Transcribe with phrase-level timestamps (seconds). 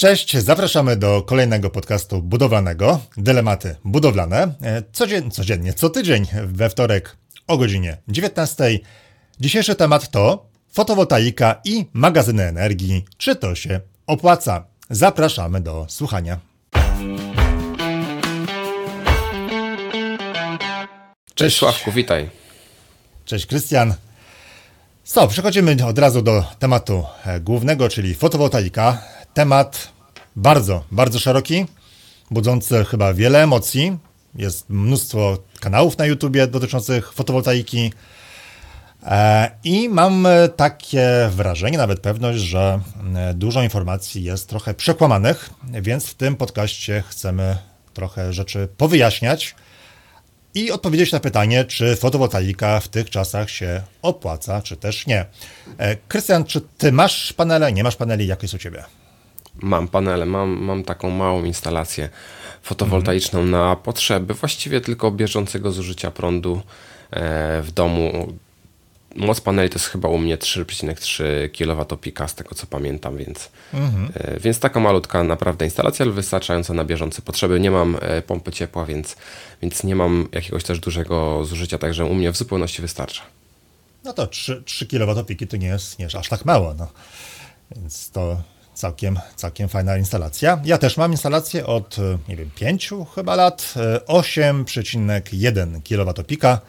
[0.00, 4.54] Cześć, zapraszamy do kolejnego podcastu budowlanego, Dylematy budowlane.
[4.62, 8.78] E, codzien, codziennie, co tydzień we wtorek o godzinie 19.
[9.40, 13.04] Dzisiejszy temat to fotowoltaika i magazyny energii.
[13.16, 14.64] Czy to się opłaca?
[14.90, 16.38] Zapraszamy do słuchania.
[21.34, 22.30] Cześć Sławku, witaj.
[23.24, 23.94] Cześć Krystian.
[25.04, 29.02] Co, przechodzimy od razu do tematu e, głównego, czyli fotowoltaika.
[29.38, 29.88] Temat
[30.36, 31.66] bardzo, bardzo szeroki,
[32.30, 33.98] budzący chyba wiele emocji.
[34.34, 37.92] Jest mnóstwo kanałów na YouTubie dotyczących fotowoltaiki.
[39.02, 42.80] E, I mam takie wrażenie, nawet pewność, że
[43.16, 45.50] e, dużo informacji jest trochę przekłamanych,
[45.82, 47.56] więc w tym podcaście chcemy
[47.94, 49.54] trochę rzeczy powyjaśniać
[50.54, 55.24] i odpowiedzieć na pytanie, czy fotowoltaika w tych czasach się opłaca, czy też nie.
[55.78, 57.72] E, Krystian, czy ty masz panele?
[57.72, 58.26] Nie masz paneli?
[58.26, 58.84] Jak jest u ciebie?
[59.62, 62.08] Mam panele, mam, mam taką małą instalację
[62.62, 63.50] fotowoltaiczną mhm.
[63.50, 66.62] na potrzeby właściwie tylko bieżącego zużycia prądu
[67.10, 68.32] e, w domu.
[69.16, 74.08] Moc paneli to jest chyba u mnie 3,3 kWp z tego co pamiętam, więc, mhm.
[74.14, 77.60] E, więc taka malutka naprawdę instalacja, ale wystarczająca na bieżące potrzeby.
[77.60, 77.96] Nie mam
[78.26, 79.16] pompy ciepła, więc,
[79.62, 83.22] więc nie mam jakiegoś też dużego zużycia, także u mnie w zupełności wystarcza.
[84.04, 86.74] No to 3, 3 kWp to nie jest, nie jest aż tak mało.
[86.74, 86.88] No.
[87.76, 88.42] Więc to
[88.78, 90.60] Całkiem, całkiem fajna instalacja.
[90.64, 91.96] Ja też mam instalację od,
[92.28, 93.74] nie wiem, 5 chyba lat,
[94.06, 96.60] 8,1 kWp.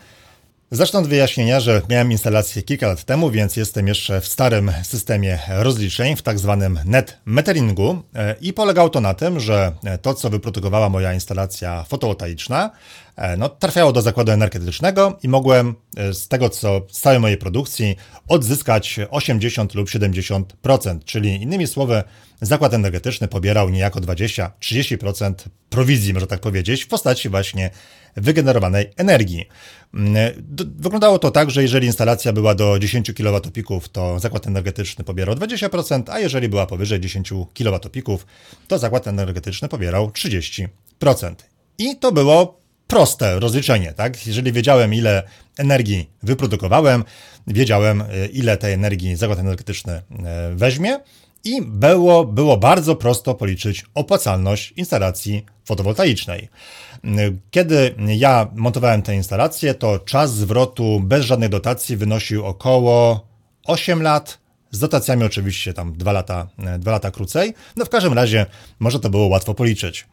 [0.72, 5.40] Zacznę od wyjaśnienia, że miałem instalację kilka lat temu, więc jestem jeszcze w starym systemie
[5.50, 8.04] rozliczeń, w tak zwanym net meteringu.
[8.16, 12.72] E, i polegało to na tym, że to, co wyprodukowała moja instalacja fotowoltaiczna,
[13.16, 17.38] e, no, trafiało do zakładu energetycznego i mogłem e, z tego, co z całej mojej
[17.38, 17.96] produkcji
[18.28, 22.04] odzyskać 80 lub 70%, czyli innymi słowy,
[22.42, 25.34] zakład energetyczny pobierał niejako 20-30%
[25.70, 27.70] prowizji, można tak powiedzieć, w postaci właśnie
[28.22, 29.46] wygenerowanej energii.
[29.94, 30.16] Mm,
[30.78, 33.62] wyglądało to tak, że jeżeli instalacja była do 10 kWp,
[33.92, 38.02] to zakład energetyczny pobierał 20%, a jeżeli była powyżej 10 kWp,
[38.68, 40.68] to zakład energetyczny pobierał 30%.
[41.78, 44.28] I to było proste rozliczenie, tak?
[44.28, 45.24] Jeżeli wiedziałem, ile
[45.58, 47.04] energii wyprodukowałem,
[47.48, 50.02] wiedziałem, e, ile tej energii zakład energetyczny e,
[50.56, 51.00] weźmie,
[51.44, 56.50] i było, było bardzo prosto policzyć opłacalność instalacji fotowoltaicznej.
[57.52, 63.28] Kiedy ja montowałem tę instalację, to czas zwrotu bez żadnej dotacji wynosił około
[63.66, 64.40] 8 lat.
[64.72, 66.48] Z dotacjami oczywiście tam 2 lata,
[66.80, 67.54] 2 lata krócej.
[67.78, 68.46] No w każdym razie
[68.80, 70.08] może to było łatwo policzyć.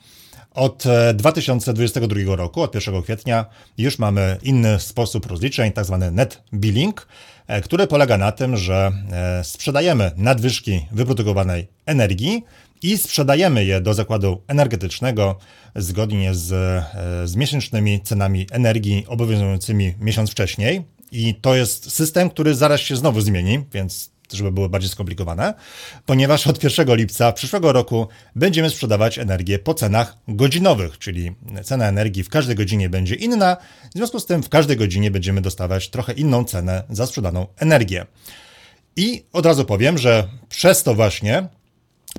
[0.56, 0.84] Od
[1.14, 3.46] 2022 e, roku, od 1 kwietnia,
[3.78, 7.08] już mamy inny sposób rozliczeń, tak zwany net billing,
[7.46, 12.44] e, który polega na tym, że e, sprzedajemy nadwyżki wyprodukowanej energii
[12.82, 15.38] i sprzedajemy je do zakładu energetycznego
[15.76, 16.48] zgodnie z,
[17.24, 20.84] z miesięcznymi cenami energii obowiązującymi miesiąc wcześniej.
[21.12, 25.54] I to jest system, który zaraz się znowu zmieni, więc żeby było bardziej skomplikowane,
[26.06, 32.22] ponieważ od 1 lipca przyszłego roku będziemy sprzedawać energię po cenach godzinowych, czyli cena energii
[32.22, 33.56] w każdej godzinie będzie inna,
[33.90, 38.06] w związku z tym w każdej godzinie będziemy dostawać trochę inną cenę za sprzedaną energię.
[38.96, 41.48] I od razu powiem, że przez to właśnie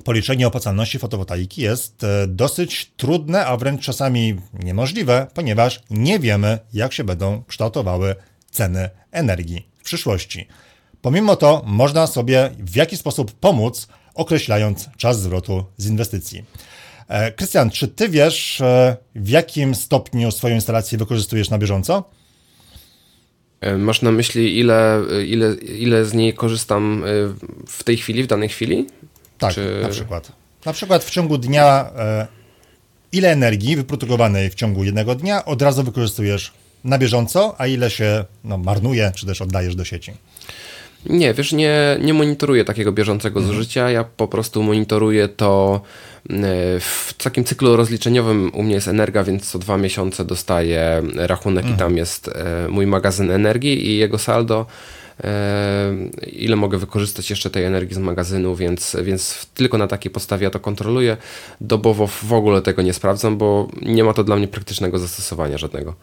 [0.04, 6.92] policzenie opłacalności fotowoltaiki jest e, dosyć trudne, a wręcz czasami niemożliwe, ponieważ nie wiemy, jak
[6.92, 8.14] się będą kształtowały
[8.50, 10.48] ceny energii w przyszłości.
[11.02, 16.44] Pomimo to można sobie w jakiś sposób pomóc, określając czas zwrotu z inwestycji.
[17.08, 22.10] E, Krystian, czy ty wiesz, e, w jakim stopniu swoją instalację wykorzystujesz na bieżąco?
[23.78, 27.04] Masz na myśli, ile, ile, ile z niej korzystam
[27.66, 28.86] w tej chwili, w danej chwili?
[29.38, 29.80] Tak, czy...
[29.82, 30.32] na przykład.
[30.66, 31.90] Na przykład w ciągu dnia,
[33.12, 36.52] ile energii wyprodukowanej w ciągu jednego dnia od razu wykorzystujesz
[36.84, 40.12] na bieżąco, a ile się no, marnuje, czy też oddajesz do sieci?
[41.06, 43.56] Nie, wiesz, nie, nie monitoruję takiego bieżącego mhm.
[43.56, 43.90] zużycia.
[43.90, 45.80] Ja po prostu monitoruję to
[46.30, 46.34] e,
[46.80, 48.50] w takim cyklu rozliczeniowym.
[48.54, 51.74] U mnie jest energia, więc co dwa miesiące dostaję rachunek mhm.
[51.74, 54.66] i tam jest e, mój magazyn energii i jego saldo.
[55.24, 55.92] E,
[56.26, 60.50] ile mogę wykorzystać jeszcze tej energii z magazynu, więc, więc tylko na takiej podstawie ja
[60.50, 61.16] to kontroluję.
[61.60, 65.94] Dobowo w ogóle tego nie sprawdzam, bo nie ma to dla mnie praktycznego zastosowania żadnego.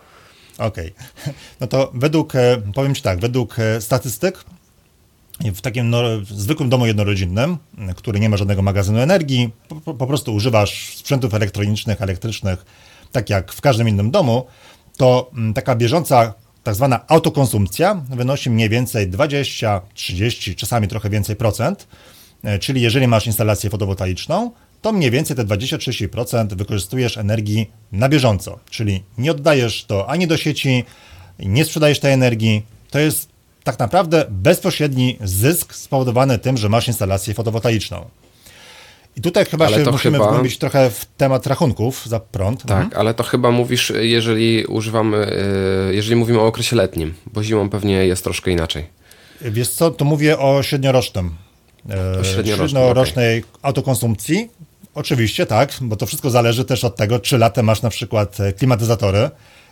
[0.57, 0.93] Okej.
[1.21, 1.33] Okay.
[1.59, 2.33] No to według,
[2.73, 4.43] powiem Ci tak, według statystyk
[5.39, 7.57] w takim no, zwykłym domu jednorodzinnym,
[7.95, 9.51] który nie ma żadnego magazynu energii,
[9.85, 12.65] po, po, prostu używasz sprzętów elektronicznych, elektrycznych,
[13.11, 14.45] tak jak w każdym innym domu,
[14.97, 16.33] to taka bieżąca,
[16.65, 21.87] tak zwana autokonsumpcja wynosi mniej więcej 20, 30, czasami trochę więcej procent.
[22.43, 24.51] E, czyli jeżeli masz instalację fotowoltaiczną,
[24.81, 30.37] to mniej więcej te 20-30% wykorzystujesz energii na bieżąco, czyli nie oddajesz to ani do
[30.37, 30.83] sieci,
[31.39, 32.65] nie sprzedajesz tej energii.
[32.91, 33.29] To jest
[33.63, 38.05] tak naprawdę bezpośredni zysk spowodowany tym, że masz instalację fotowoltaiczną.
[39.15, 40.29] I tutaj chyba ale się musimy chyba...
[40.29, 42.65] wgłębić trochę w temat rachunków za prąd.
[42.65, 42.99] Tak, mhm.
[42.99, 45.37] ale to chyba mówisz, jeżeli używamy,
[45.89, 48.85] y, jeżeli mówimy o okresie letnim, bo zimą pewnie jest troszkę inaczej.
[49.41, 51.35] Wiesz co, to mówię o średniorocznym.
[52.19, 53.51] O średniorocznej okay.
[53.61, 54.49] autokonsumpcji.
[54.95, 59.29] Oczywiście tak, bo to wszystko zależy też od tego, czy latem masz na przykład klimatyzatory,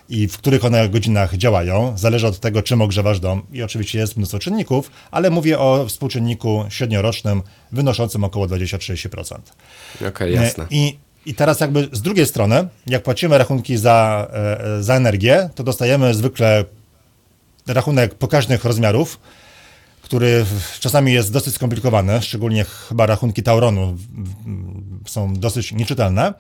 [0.10, 1.98] i w których one godzinach działają.
[1.98, 6.66] Zależy od tego, czym ogrzewasz dom i oczywiście jest mnóstwo czynników, ale mówię o współczynniku
[6.70, 7.42] średniorocznym
[7.72, 9.38] wynoszącym około 20-30%.
[9.96, 10.66] Okej, okay, jasne.
[10.70, 15.64] I, I teraz jakby z drugiej strony, jak płacimy rachunki za, e, za energię, to
[15.64, 16.66] dostajemy zwykle
[17.68, 19.20] rachunek pokaźnych rozmiarów,
[20.02, 20.46] który
[20.80, 23.98] czasami jest dosyć skomplikowany, szczególnie chyba rachunki Tauronu
[25.08, 26.34] są dosyć nieczytelne.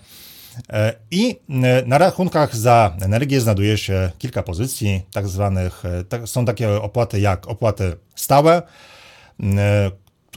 [0.69, 6.45] E, I e, na rachunkach za energię znajduje się kilka pozycji, tak zwanych, e, są
[6.45, 8.61] takie opłaty jak opłaty stałe,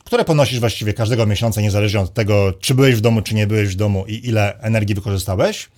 [0.04, 3.68] które ponosisz właściwie każdego miesiąca, niezależnie od tego, czy byłeś w domu, czy nie byłeś
[3.68, 5.68] w domu i ile energii wykorzystałeś.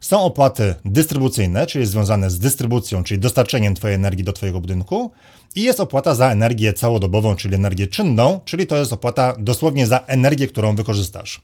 [0.00, 5.10] Są opłaty dystrybucyjne, czyli związane z dystrybucją, czyli dostarczeniem Twojej energii do Twojego budynku.
[5.54, 9.98] I jest opłata za energię całodobową, czyli energię czynną, czyli to jest opłata dosłownie za
[9.98, 11.40] energię, którą wykorzystasz.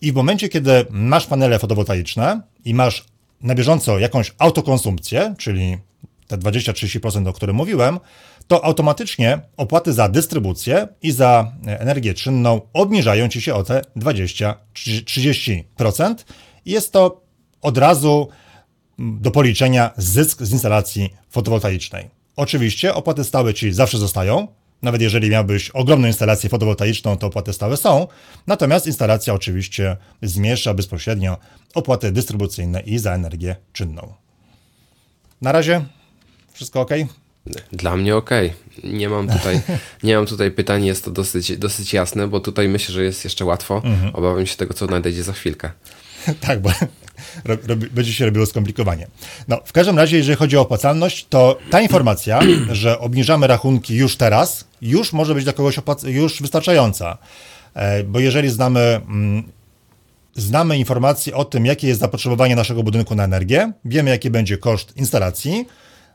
[0.00, 3.04] I w momencie, kiedy masz panele fotowoltaiczne i masz
[3.40, 5.78] na bieżąco jakąś autokonsumpcję, czyli
[6.26, 8.00] te 20-30%, o którym mówiłem,
[8.46, 16.14] to automatycznie opłaty za dystrybucję i za energię czynną obniżają ci się o te 20-30%.
[16.64, 17.20] I jest to
[17.62, 18.28] od razu
[18.98, 22.10] do policzenia zysk z instalacji fotowoltaicznej.
[22.36, 24.48] Oczywiście opłaty stałe ci zawsze zostają,
[24.82, 28.06] nawet jeżeli miałbyś ogromną instalację fotowoltaiczną, to opłaty stałe są.
[28.46, 31.36] Natomiast instalacja oczywiście zmiesza bezpośrednio
[31.74, 34.14] opłaty dystrybucyjne i za energię czynną.
[35.42, 35.84] Na razie
[36.52, 36.90] wszystko ok?
[37.72, 38.30] Dla mnie ok.
[38.84, 39.60] Nie mam tutaj,
[40.02, 43.44] nie mam tutaj pytań, jest to dosyć, dosyć jasne, bo tutaj myślę, że jest jeszcze
[43.44, 43.82] łatwo.
[43.84, 44.14] Mhm.
[44.14, 45.70] Obawiam się tego, co nadejdzie za chwilkę.
[46.40, 46.70] tak, bo
[47.90, 49.06] będzie się robiło skomplikowanie.
[49.48, 52.40] No, w każdym razie, jeżeli chodzi o opłacalność, to ta informacja,
[52.72, 57.18] że obniżamy rachunki już teraz, już może być dla kogoś już wystarczająca.
[57.74, 59.42] E, bo jeżeli znamy, mm,
[60.36, 64.96] znamy informacje o tym, jakie jest zapotrzebowanie naszego budynku na energię, wiemy, jaki będzie koszt
[64.96, 65.66] instalacji,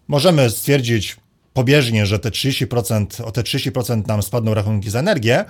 [0.07, 1.17] możemy stwierdzić
[1.53, 5.45] pobieżnie, że te 30%, o te 30% nam spadną rachunki za energię,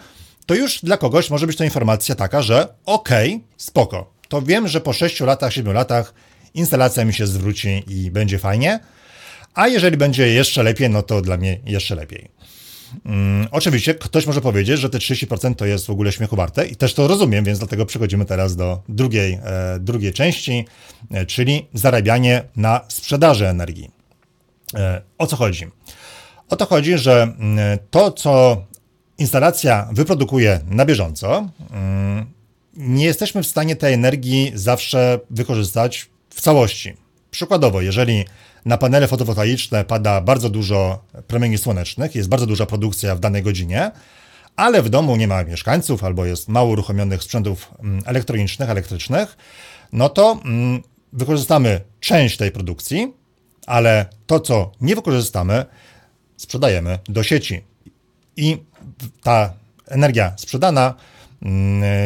[0.46, 4.68] to już dla kogoś może być to informacja taka, że okej, okay, spoko, to wiem,
[4.68, 6.14] że po 6 latach, 7 latach
[6.54, 8.80] instalacja mi się zwróci i będzie fajnie.
[9.54, 12.30] A jeżeli będzie jeszcze lepiej, no to dla mnie jeszcze lepiej.
[13.04, 16.76] Hmm, oczywiście ktoś może powiedzieć, że te 30% to jest w ogóle śmiechu warte i
[16.76, 20.66] też to rozumiem, więc dlatego przechodzimy teraz do drugiej, e, drugiej części,
[21.12, 23.92] e, czyli zarabianie na sprzedaży energii.
[24.76, 25.68] E, o co chodzi?
[26.50, 28.64] O to chodzi, że mm, to, co
[29.18, 32.43] instalacja wyprodukuje na bieżąco, mm,
[32.78, 36.94] nie jesteśmy w stanie tej energii zawsze wykorzystać w całości.
[37.32, 38.26] Przykładowo, jeżeli
[38.66, 43.92] na panele fotowoltaiczne pada bardzo dużo promieni słonecznych, jest bardzo duża produkcja w danej godzinie,
[44.56, 49.38] ale w domu nie ma mieszkańców albo jest mało uruchomionych sprzętów mm, elektronicznych, elektrycznych,
[49.94, 50.82] no to mm,
[51.14, 53.14] wykorzystamy część tej produkcji,
[53.68, 55.66] ale to, co nie wykorzystamy,
[56.38, 57.62] sprzedajemy do sieci.
[58.38, 58.58] I
[59.24, 59.54] ta
[59.88, 60.94] energia sprzedana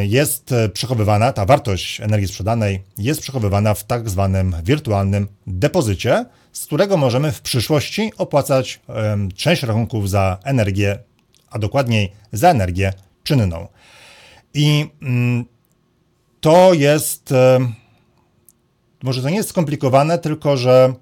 [0.03, 6.98] jest przechowywana, ta wartość energii sprzedanej jest przechowywana w tak zwanym wirtualnym depozycie, z którego
[6.98, 8.79] możemy w przyszłości opłacać
[9.36, 11.00] część rachunków za energię,
[11.50, 13.67] a dokładniej za energię czynną.
[14.53, 15.46] I mm,
[16.41, 17.34] to jest,
[19.03, 20.94] może to nie jest skomplikowane, tylko że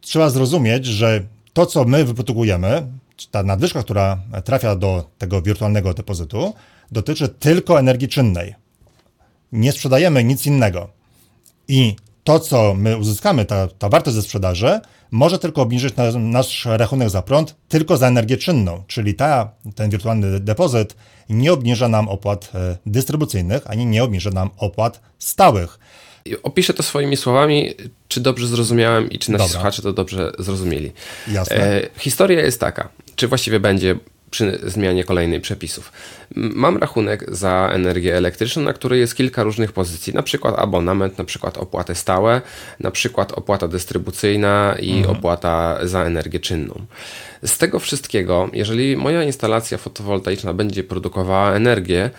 [0.00, 2.86] trzeba zrozumieć, że to, co my wyprodukujemy,
[3.30, 6.54] ta nadwyżka, która trafia do tego wirtualnego depozytu,
[6.92, 8.54] dotyczy tylko energii czynnej.
[9.52, 10.88] Nie sprzedajemy nic innego.
[11.68, 14.80] I to, co my uzyskamy, ta, ta wartość ze sprzedaży,
[15.10, 19.90] może tylko obniżyć na, nasz rachunek za prąd tylko za energię czynną, czyli ta, ten
[19.90, 20.96] wirtualny depozyt
[21.28, 25.78] nie obniża nam opłat e, dystrybucyjnych, ani nie obniża nam opłat stałych.
[26.42, 27.74] Opiszę to swoimi słowami,
[28.08, 29.52] czy dobrze zrozumiałem i czy nasi Dobra.
[29.52, 30.92] słuchacze to dobrze zrozumieli.
[31.28, 31.56] Jasne.
[31.56, 33.96] E, historia jest taka, czy właściwie będzie
[34.32, 35.92] przy zmianie kolejnej przepisów.
[36.36, 41.24] Mam rachunek za energię elektryczną, na której jest kilka różnych pozycji, na przykład abonament, na
[41.24, 42.40] przykład opłaty stałe,
[42.80, 45.16] na przykład opłata dystrybucyjna i mhm.
[45.16, 46.74] opłata za energię czynną.
[47.44, 52.10] Z tego wszystkiego, jeżeli moja instalacja fotowoltaiczna będzie produkowała energię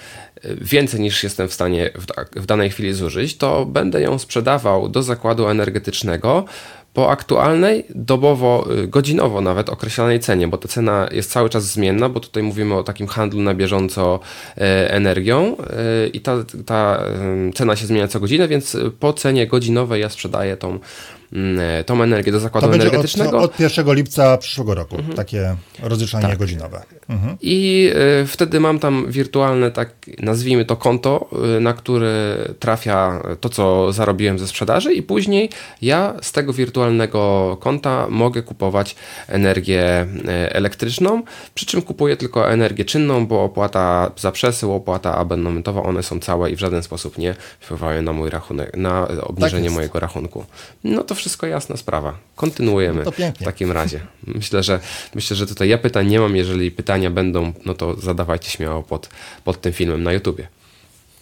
[0.43, 4.89] e, więcej niż jestem w stanie w, w danej chwili zużyć, to będę ją sprzedawał
[4.89, 6.45] do zakładu energetycznego
[6.93, 12.09] po aktualnej, dobowo, y, godzinowo nawet określanej cenie, bo ta cena jest cały czas zmienna,
[12.09, 14.19] bo tutaj mówimy o takim handlu na bieżąco
[14.57, 17.03] e, energią e, i ta, ta
[17.55, 20.79] cena się zmienia co godzinę, więc po cenie godzinowej ja sprzedaję tą
[21.85, 23.37] tą energię do zakładu to energetycznego.
[23.37, 25.15] Od, od 1 lipca przyszłego roku, mhm.
[25.15, 26.37] takie rozliczanie tak.
[26.37, 26.83] godzinowe.
[27.09, 27.37] Mhm.
[27.41, 27.89] I
[28.21, 33.93] y, wtedy mam tam wirtualne, tak nazwijmy to konto, y, na które trafia to, co
[33.93, 35.49] zarobiłem ze sprzedaży i później
[35.81, 38.95] ja z tego wirtualnego konta mogę kupować
[39.27, 40.07] energię
[40.49, 41.23] elektryczną,
[41.55, 46.51] przy czym kupuję tylko energię czynną, bo opłata za przesył, opłata abonamentowa, one są całe
[46.51, 50.45] i w żaden sposób nie wpływają na mój rachunek, na obniżenie tak mojego rachunku.
[50.83, 52.17] No to wszystko jasna sprawa.
[52.35, 53.99] Kontynuujemy no w takim razie.
[54.27, 54.79] Myślę, że
[55.15, 56.35] myślę, że tutaj ja pytań nie mam.
[56.35, 59.09] Jeżeli pytania będą, no to zadawajcie śmiało pod,
[59.43, 60.47] pod tym filmem na YouTubie.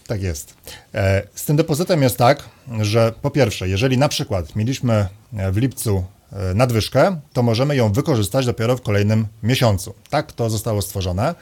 [0.08, 0.54] Tak jest.
[0.94, 2.50] E, z tym depozytem jest tak,
[2.82, 5.08] że po pierwsze, jeżeli na przykład mieliśmy
[5.52, 9.94] w lipcu e, nadwyżkę, to możemy ją wykorzystać dopiero w kolejnym miesiącu.
[10.10, 11.36] Tak to zostało stworzone.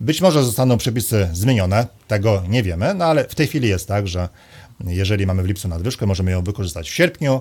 [0.00, 4.08] Być może zostaną przepisy zmienione, tego nie wiemy, no ale w tej chwili jest tak,
[4.08, 4.28] że
[4.86, 7.40] jeżeli mamy w lipcu nadwyżkę, możemy ją wykorzystać w sierpniu,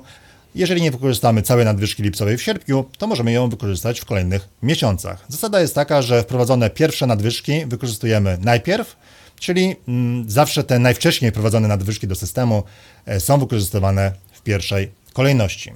[0.55, 5.25] jeżeli nie wykorzystamy całej nadwyżki lipcowej w sierpniu, to możemy ją wykorzystać w kolejnych miesiącach.
[5.27, 8.96] Zasada jest taka, że wprowadzone pierwsze nadwyżki wykorzystujemy najpierw,
[9.39, 12.63] czyli mm, zawsze te najwcześniej wprowadzone nadwyżki do systemu
[13.05, 15.74] e, są wykorzystywane w pierwszej kolejności.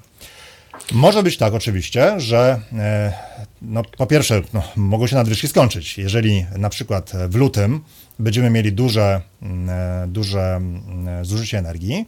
[0.92, 3.14] Może być tak oczywiście, że e,
[3.62, 5.98] no, po pierwsze no, mogą się nadwyżki skończyć.
[5.98, 7.82] Jeżeli na przykład w lutym
[8.20, 12.06] będziemy mieli duże, mm, e, duże mm, zużycie energii,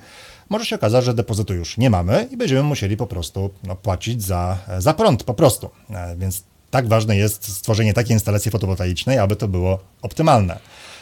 [0.49, 4.23] może się okazać, że depozytu już nie mamy i będziemy musieli po prostu no, płacić
[4.23, 5.69] za, za prąd, po prostu.
[5.89, 10.59] E, więc tak ważne jest stworzenie takiej instalacji fotowoltaicznej, aby to było optymalne.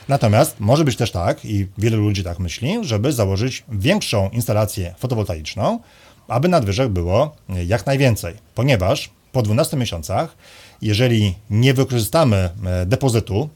[0.07, 5.79] Natomiast może być też tak, i wielu ludzi tak myśli, żeby założyć większą instalację fotowoltaiczną,
[6.27, 7.35] aby nadwyżek było
[7.65, 10.35] jak najwięcej, ponieważ po 12 miesiącach,
[10.81, 13.49] jeżeli nie wykorzystamy e, depozytu,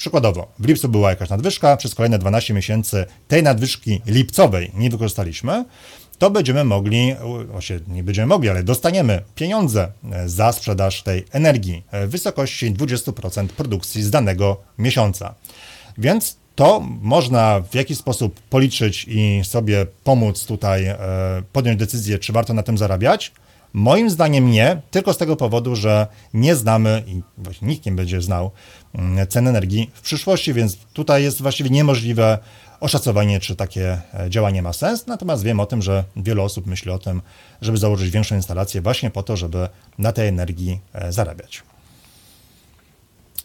[0.00, 5.64] Przykładowo, w lipcu była jakaś nadwyżka, przez kolejne 12 miesięcy tej nadwyżki lipcowej nie wykorzystaliśmy,
[6.18, 7.14] to będziemy mogli,
[7.50, 13.46] właśnie nie będziemy mogli, ale dostaniemy pieniądze e, za sprzedaż tej energii w wysokości 20%
[13.48, 15.34] produkcji z danego miesiąca.
[15.98, 20.98] Więc to można w jakiś sposób policzyć i sobie pomóc tutaj e,
[21.52, 23.32] podjąć decyzję, czy warto na tym zarabiać.
[23.72, 28.22] Moim zdaniem nie, tylko z tego powodu, że nie znamy i właśnie nikt nie będzie
[28.22, 28.50] znał
[28.94, 32.38] mm, cen energii w przyszłości, więc tutaj jest właściwie niemożliwe
[32.80, 35.06] oszacowanie, czy takie e, działanie ma sens.
[35.06, 37.22] Natomiast wiem o tym, że wiele osób myśli o tym,
[37.60, 41.62] żeby założyć większą instalację właśnie po to, żeby na tej energii e, zarabiać.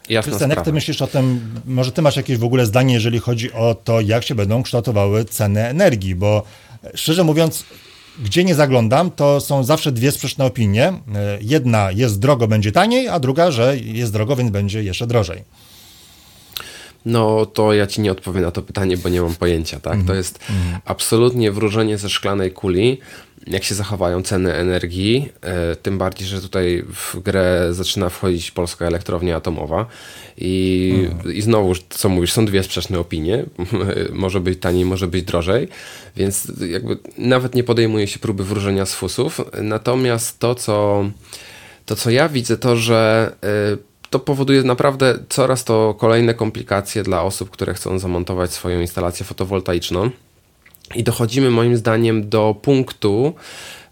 [0.09, 3.19] Jasna Krystian, jak ty myślisz o tym, może ty masz jakieś w ogóle zdanie, jeżeli
[3.19, 6.43] chodzi o to, jak się będą kształtowały ceny energii, bo
[6.83, 7.65] e, szczerze mówiąc,
[8.23, 10.87] gdzie nie zaglądam, to są zawsze dwie sprzeczne opinie.
[10.87, 15.43] E, jedna jest drogo, będzie taniej, a druga, że jest drogo, więc będzie jeszcze drożej.
[17.05, 19.93] No to ja ci nie odpowiem na to pytanie, bo nie mam pojęcia, tak?
[19.93, 20.05] Mm.
[20.05, 20.79] To jest mm.
[20.85, 22.99] absolutnie wróżenie ze szklanej kuli
[23.47, 28.85] jak się zachowają ceny energii, e, tym bardziej, że tutaj w grę zaczyna wchodzić polska
[28.85, 29.85] elektrownia atomowa
[30.37, 31.33] i, hmm.
[31.33, 33.45] i znowu, co mówisz, są dwie sprzeczne opinie,
[34.13, 35.67] może być taniej, może być drożej,
[36.15, 41.05] więc jakby nawet nie podejmuje się próby wróżenia z fusów, natomiast to, co,
[41.85, 43.77] to, co ja widzę, to, że e,
[44.09, 50.09] to powoduje naprawdę coraz to kolejne komplikacje dla osób, które chcą zamontować swoją instalację fotowoltaiczną.
[50.95, 53.33] I dochodzimy moim zdaniem do punktu,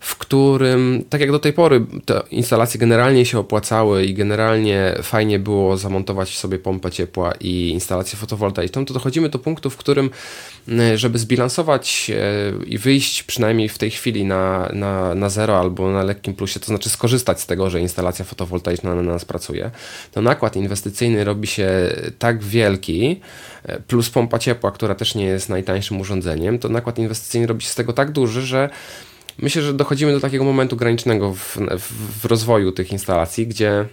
[0.04, 5.40] w którym, tak jak do tej pory, te instalacje generalnie się opłacały i generalnie fajnie
[5.40, 10.10] było zamontować sobie pompę ciepła i instalację fotowoltaiczną, to dochodzimy do punktu, w którym,
[10.96, 16.04] żeby zbilansować e, i wyjść przynajmniej w tej chwili na, na, na zero albo na
[16.04, 19.72] lekkim plusie, to znaczy skorzystać z tego, że instalacja fotowoltaiczna na nas pracuje,
[20.12, 21.70] to nakład inwestycyjny robi się
[22.20, 23.22] tak wielki,
[23.66, 27.70] e, plus pompa ciepła, która też nie jest najtańszym urządzeniem, to nakład inwestycyjny robi się
[27.70, 28.70] z tego tak duży, że
[29.38, 33.86] myślę, że dochodzimy do takiego momentu granicznego w, w, w rozwoju tych instalacji, gdzie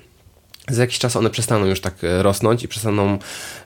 [0.68, 3.18] za jakiś czas one przestaną już tak e, rosnąć i przestaną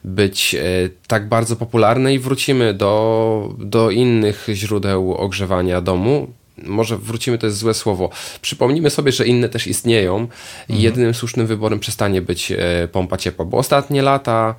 [0.04, 0.60] być e,
[1.06, 6.28] tak bardzo popularne i wrócimy do, do innych źródeł ogrzewania domu.
[6.62, 8.10] może wrócimy, to jest złe słowo.
[8.42, 10.30] Przypomnijmy sobie, że inne też istnieją mhm.
[10.68, 14.54] i jedynym słusznym wyborem przestanie być e, pompa ciepła, bo ostatnie lata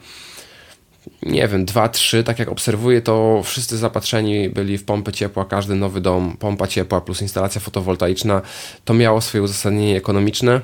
[1.24, 5.76] nie wiem, dwa, trzy, tak jak obserwuję, to wszyscy zapatrzeni byli w pompy ciepła, każdy
[5.76, 8.42] nowy dom, pompa ciepła plus instalacja fotowoltaiczna,
[8.86, 10.62] to miało swoje uzasadnienie ekonomiczne,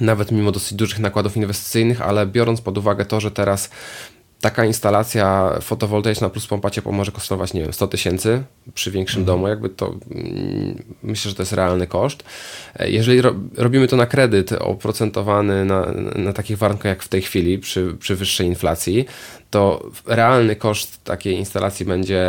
[0.00, 3.70] nawet mimo dosyć dużych nakładów inwestycyjnych, ale biorąc pod uwagę to, że teraz
[4.42, 8.42] taka instalacja fotowoltaiczna plus pompa ciepła może kosztować, nie wiem, 100 tysięcy
[8.74, 9.36] przy większym mhm.
[9.36, 12.24] domu, jakby to mm, myślę, że to jest realny koszt.
[12.76, 17.22] E, jeżeli ro, robimy to na kredyt oprocentowany na, na takich warunkach jak w tej
[17.22, 19.04] chwili, przy, przy wyższej inflacji,
[19.50, 22.28] to realny koszt takiej instalacji będzie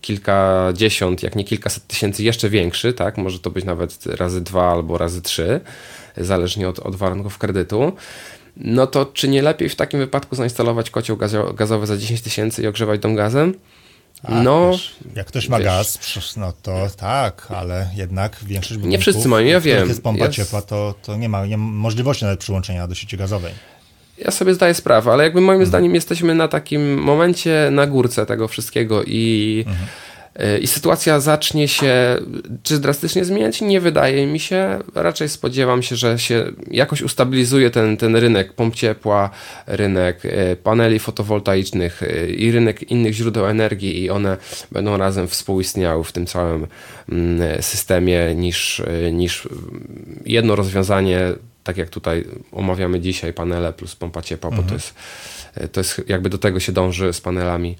[0.00, 3.18] kilkadziesiąt, jak nie kilkaset tysięcy jeszcze większy, tak?
[3.18, 5.60] Może to być nawet razy dwa albo razy trzy,
[6.16, 7.92] zależnie od, od warunków kredytu
[8.56, 11.16] no to czy nie lepiej w takim wypadku zainstalować kocioł
[11.54, 13.54] gazowy za 10 tysięcy i ogrzewać dom gazem?
[14.22, 18.90] A, no, wiesz, jak ktoś ma wiesz, gaz, no to tak, ale jednak większość budynków,
[18.90, 19.88] Nie wszyscy mają, ja wiem.
[19.88, 20.36] jest pompa jest...
[20.36, 23.52] ciepła, to, to nie, ma, nie ma możliwości nawet przyłączenia do sieci gazowej.
[24.18, 25.68] Ja sobie zdaję sprawę, ale jakby moim mhm.
[25.68, 29.86] zdaniem jesteśmy na takim momencie na górce tego wszystkiego i mhm
[30.60, 32.18] i sytuacja zacznie się
[32.62, 33.60] czy drastycznie zmieniać?
[33.60, 34.78] Nie wydaje mi się.
[34.94, 39.30] Raczej spodziewam się, że się jakoś ustabilizuje ten, ten rynek pomp ciepła,
[39.66, 44.36] rynek e, paneli fotowoltaicznych e, i rynek innych źródeł energii i one
[44.70, 46.66] będą razem współistniały w tym całym
[47.08, 49.48] mm, systemie niż, e, niż
[50.26, 51.32] jedno rozwiązanie,
[51.64, 54.64] tak jak tutaj omawiamy dzisiaj, panele plus pompa ciepła, mhm.
[54.64, 54.94] bo to jest,
[55.72, 57.76] to jest jakby do tego się dąży z panelami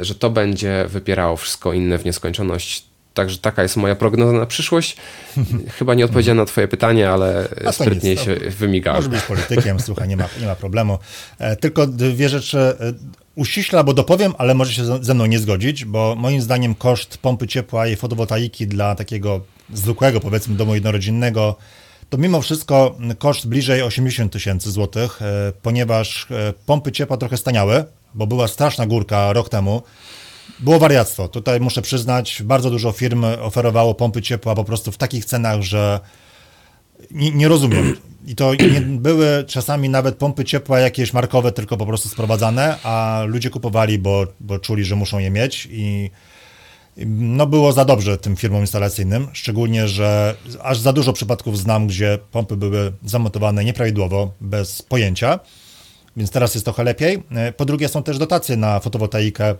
[0.00, 2.84] że to będzie wypierało wszystko inne w nieskończoność.
[3.14, 4.96] Także taka jest moja prognoza na przyszłość.
[5.78, 8.98] Chyba nie odpowiedziałem na Twoje pytanie, ale sprytnie się wymigałem.
[8.98, 10.98] Może być politykiem, słuchaj, nie ma, nie ma problemu.
[11.38, 12.74] E, tylko dwie rzeczy e,
[13.34, 17.46] uściśle albo dopowiem, ale może się ze mną nie zgodzić, bo moim zdaniem koszt pompy
[17.46, 19.40] ciepła i fotowoltaiki dla takiego
[19.72, 21.56] zwykłego, powiedzmy, domu jednorodzinnego
[22.10, 26.26] to mimo wszystko koszt bliżej 80 tysięcy złotych, e, ponieważ
[26.66, 27.84] pompy ciepła trochę staniały,
[28.18, 29.82] bo była straszna górka rok temu.
[30.60, 31.28] Było wariactwo.
[31.28, 36.00] Tutaj muszę przyznać, bardzo dużo firm oferowało pompy ciepła po prostu w takich cenach, że
[37.10, 37.96] nie, nie rozumiem.
[38.26, 43.22] I to nie były czasami nawet pompy ciepła jakieś markowe, tylko po prostu sprowadzane, a
[43.26, 46.10] ludzie kupowali, bo, bo czuli, że muszą je mieć i
[47.06, 52.18] no było za dobrze tym firmom instalacyjnym, szczególnie, że aż za dużo przypadków znam, gdzie
[52.30, 55.38] pompy były zamontowane nieprawidłowo, bez pojęcia
[56.16, 57.22] więc teraz jest trochę lepiej.
[57.30, 59.54] E, po drugie są też dotacje na fotowoltaikę,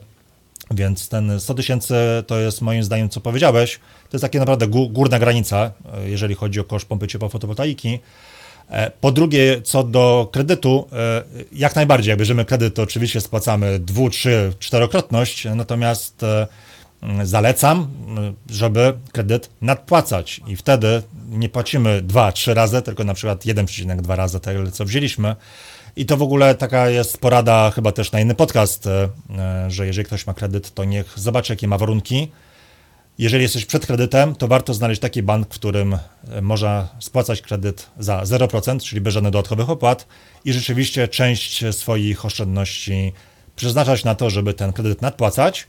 [0.70, 1.94] więc ten 100 tysięcy
[2.26, 3.76] to jest moim zdaniem, co powiedziałeś,
[4.11, 7.98] to jest takie naprawdę górna granica, e, jeżeli chodzi o koszt pompy ciepła fotowoltaiki.
[8.70, 10.88] E, po drugie, co do kredytu,
[11.52, 16.24] jak najbardziej, jak bierzemy kredyt, to oczywiście spłacamy dwu, trzy, czterokrotność, natomiast
[17.24, 17.88] zalecam,
[18.50, 24.40] żeby kredyt nadpłacać i wtedy nie płacimy dwa, trzy razy, tylko na przykład 1,2 razy
[24.40, 25.37] tyle, co wzięliśmy.
[25.98, 29.08] I to w ogóle taka jest porada chyba też na inny podcast, e,
[29.38, 32.28] e, że jeżeli ktoś ma kredyt, to niech zobaczy, jakie ma warunki.
[33.18, 37.90] Jeżeli jesteś przed kredytem, to warto znaleźć taki bank, w którym e, można spłacać kredyt
[37.98, 40.06] za 0%, czyli bez żadnych dodatkowych opłat
[40.44, 43.12] i rzeczywiście część swoich oszczędności
[43.56, 45.66] przeznaczać na to, żeby ten kredyt nadpłacać,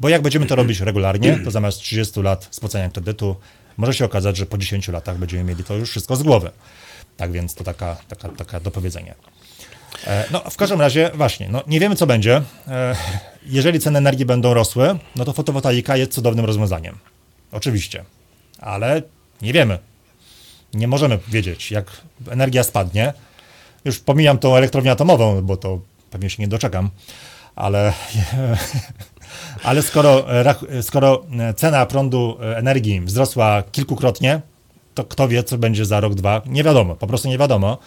[0.00, 3.36] bo jak będziemy to robić regularnie, to zamiast 30 lat spłacania kredytu,
[3.76, 6.50] może się okazać, że po 10 latach będziemy mieli to już wszystko z głowy.
[7.16, 9.14] Tak więc to taka, taka, taka dopowiedzenie.
[10.06, 12.42] E, no, w każdym razie, właśnie, no, nie wiemy, co będzie.
[12.68, 12.96] E,
[13.46, 16.98] jeżeli ceny energii będą rosły, no to fotowoltaika jest cudownym rozwiązaniem.
[17.52, 18.04] Oczywiście.
[18.58, 19.02] Ale
[19.42, 19.78] nie wiemy.
[20.74, 21.86] Nie możemy wiedzieć, jak
[22.30, 23.12] energia spadnie.
[23.84, 26.90] Już pomijam tą elektrownię atomową, bo to pewnie się nie doczekam.
[27.56, 27.92] Ale,
[29.64, 30.26] ale skoro,
[30.82, 31.24] skoro
[31.56, 34.40] cena prądu, energii wzrosła kilkukrotnie,
[34.94, 37.78] to kto wie, co będzie za rok, dwa, nie wiadomo, po prostu nie wiadomo.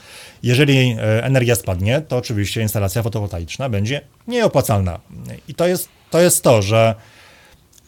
[0.44, 5.00] Jeżeli e, energia spadnie, to oczywiście instalacja fotowoltaiczna będzie nieopłacalna.
[5.48, 6.96] I to jest to, jest to że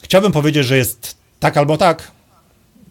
[0.02, 2.12] chciałbym powiedzieć, że jest tak albo tak,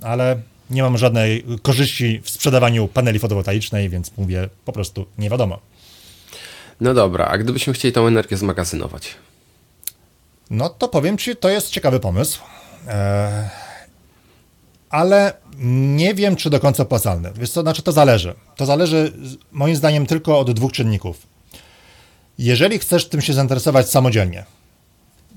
[0.03, 5.59] ale nie mam żadnej korzyści w sprzedawaniu paneli fotowoltaicznej, więc mówię po prostu nie wiadomo.
[6.81, 9.15] No dobra, a gdybyśmy chcieli tą energię zmagazynować?
[10.51, 12.41] No to powiem Ci, to jest ciekawy pomysł.
[12.89, 13.45] Eee,
[14.97, 17.33] ale nie wiem, czy do końca opłacalny.
[17.39, 18.35] Wiesz co, znaczy to zależy.
[18.57, 19.13] To zależy
[19.53, 21.27] moim zdaniem tylko od dwóch czynników.
[22.39, 24.45] Jeżeli chcesz tym się zainteresować samodzielnie,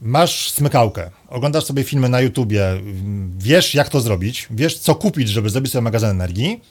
[0.02, 2.63] masz smykałkę, oglądasz sobie filmy na YouTubie,
[3.38, 6.62] wiesz jak to zrobić, wiesz co kupić, żeby zrobić sobie magazyn energii,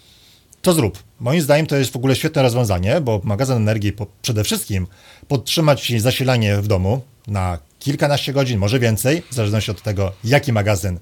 [0.62, 1.02] to zrób.
[1.20, 4.86] Moim zdaniem to jest w ogóle świetne rozwiązanie, bo magazyn energii po, przede wszystkim
[5.28, 10.98] podtrzymać zasilanie w domu na kilkanaście godzin, może więcej, w zależności od tego, jaki magazyn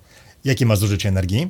[0.47, 1.49] jakie ma zużycie energii.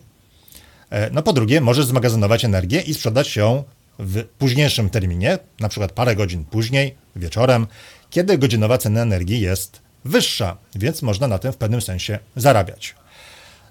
[0.90, 3.64] E, no po drugie, możesz zmagazynować energię i sprzedać ją
[3.98, 7.66] w późniejszym terminie, na przykład parę godzin później, wieczorem,
[8.10, 12.94] kiedy godzinowa cena energii jest wyższa, więc można na tym w pewnym sensie zarabiać.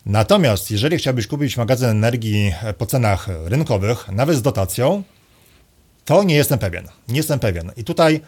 [0.06, 5.04] Natomiast jeżeli chciałbyś kupić magazyn energii po cenach rynkowych, nawet z dotacją,
[6.06, 6.88] to nie jestem pewien.
[7.08, 7.72] Nie jestem pewien.
[7.78, 8.20] I tutaj e,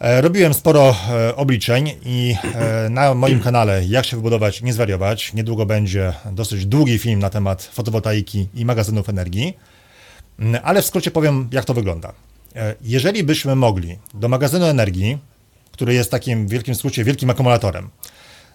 [0.00, 5.34] robiłem sporo e, obliczeń i e, na moim kanale Jak się wybudować, nie zwariować.
[5.34, 9.56] Niedługo będzie dosyć długi film na temat fotowoltaiki i magazynów energii.
[10.38, 12.12] Mm, ale w skrócie powiem, jak to wygląda.
[12.82, 15.18] Jeżeli byśmy mogli do magazynu energii,
[15.72, 17.90] który jest takim w wielkim skrócie wielkim akumulatorem,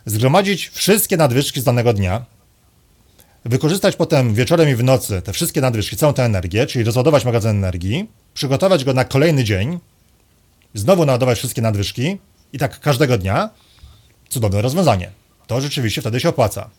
[0.05, 2.25] zgromadzić wszystkie nadwyżki z danego dnia,
[3.45, 7.49] wykorzystać potem wieczorem i w nocy te wszystkie nadwyżki, całą tę energię, czyli rozładować magazyn
[7.49, 9.79] energii, przygotować go na kolejny dzień,
[10.73, 12.17] znowu naładować wszystkie nadwyżki
[12.53, 13.49] i tak każdego dnia,
[14.29, 15.11] cudowne rozwiązanie.
[15.47, 16.69] To rzeczywiście wtedy się opłaca.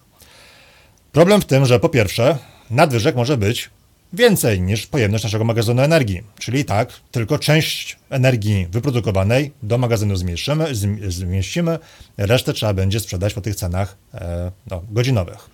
[1.13, 2.39] Problem w tym, że po pierwsze,
[2.71, 3.71] nadwyżek może być
[4.13, 6.23] więcej niż pojemność naszego magazynu energii.
[6.39, 10.67] Czyli tak, tylko część energii wyprodukowanej do magazynu zmieścimy,
[11.09, 11.79] zmieścimy
[12.17, 15.51] resztę trzeba będzie sprzedać po tych cenach e, no, godzinowych.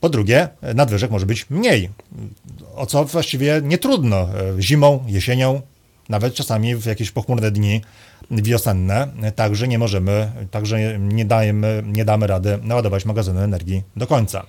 [0.00, 1.90] Po drugie, nadwyżek może być mniej,
[2.74, 4.16] o co właściwie nie trudno.
[4.18, 4.28] E,
[4.62, 5.62] zimą, jesienią,
[6.08, 7.80] nawet czasami w jakieś pochmurne dni
[8.30, 14.46] wiosenne, także nie możemy, także nie, dajemy, nie damy rady naładować magazynu energii do końca.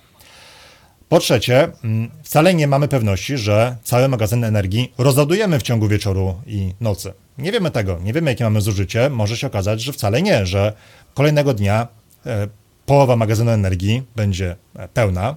[1.08, 6.34] Po trzecie, mm, wcale nie mamy pewności, że cały magazyn energii rozładujemy w ciągu wieczoru
[6.46, 7.12] i nocy.
[7.38, 9.10] Nie wiemy tego, nie wiemy jakie mamy zużycie.
[9.10, 10.72] Może się okazać, że wcale nie, że
[11.14, 11.88] kolejnego dnia
[12.26, 12.48] e,
[12.86, 15.36] połowa magazynu energii będzie e, pełna,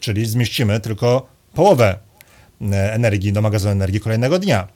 [0.00, 1.98] czyli zmieścimy tylko połowę
[2.72, 4.68] e, energii do magazynu energii kolejnego dnia.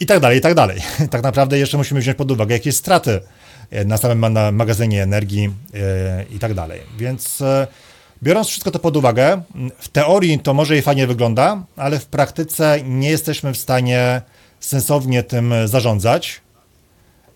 [0.00, 0.80] I tak dalej, i tak dalej.
[1.10, 3.20] Tak naprawdę jeszcze musimy wziąć pod uwagę jakieś straty
[3.86, 5.50] na samym magazynie energii
[6.30, 6.80] i tak dalej.
[6.98, 7.42] Więc
[8.22, 9.42] Biorąc wszystko to pod uwagę,
[9.78, 14.22] w teorii to może i fajnie wygląda, ale w praktyce nie jesteśmy w stanie
[14.60, 16.40] sensownie tym zarządzać.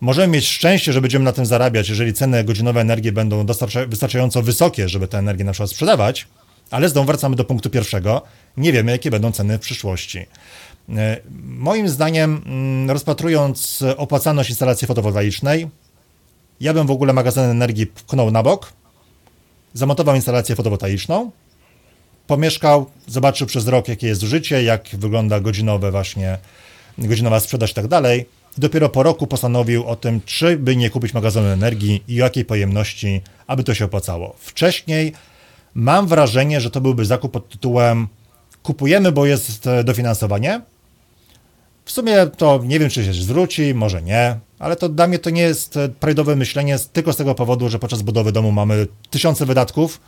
[0.00, 3.46] Możemy mieć szczęście, że będziemy na tym zarabiać, jeżeli ceny godzinowe energii będą
[3.88, 6.26] wystarczająco wysokie, żeby tę energię na przykład sprzedawać,
[6.70, 8.22] ale znowu wracamy do punktu pierwszego.
[8.56, 10.26] Nie wiemy, jakie będą ceny w przyszłości.
[10.88, 11.20] E,
[11.58, 15.68] moim zdaniem, mm, rozpatrując opłacalność instalacji fotowoltaicznej,
[16.60, 18.72] ja bym w ogóle magazyn energii pchnął na bok,
[19.74, 21.30] zamontował instalację fotowoltaiczną,
[22.26, 26.38] pomieszkał, zobaczył przez rok, jakie jest zużycie, jak wygląda godzinowe właśnie,
[26.98, 28.26] godzinowa sprzedaż i tak dalej.
[28.58, 33.20] Dopiero po roku postanowił o tym, czy by nie kupić magazynu energii i jakiej pojemności,
[33.46, 34.36] aby to się opłacało.
[34.38, 35.12] Wcześniej
[35.74, 38.08] mam wrażenie, że to byłby zakup pod tytułem
[38.62, 40.60] kupujemy, bo jest dofinansowanie.
[41.92, 45.30] W sumie to nie wiem, czy się zwróci, może nie, ale to dla mnie to
[45.30, 49.46] nie jest e, prajdowe myślenie tylko z tego powodu, że podczas budowy domu mamy tysiące
[49.46, 50.00] wydatków,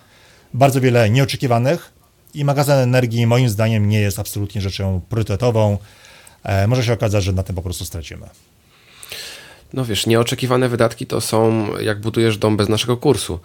[0.55, 1.93] bardzo wiele nieoczekiwanych
[2.35, 5.79] i magazyn energii moim zdaniem nie jest absolutnie rzeczą priorytetową.
[6.43, 8.27] E, może się okazać, że na tym po prostu stracimy.
[9.75, 13.41] No wiesz, nieoczekiwane wydatki to są jak budujesz dom bez naszego kursu.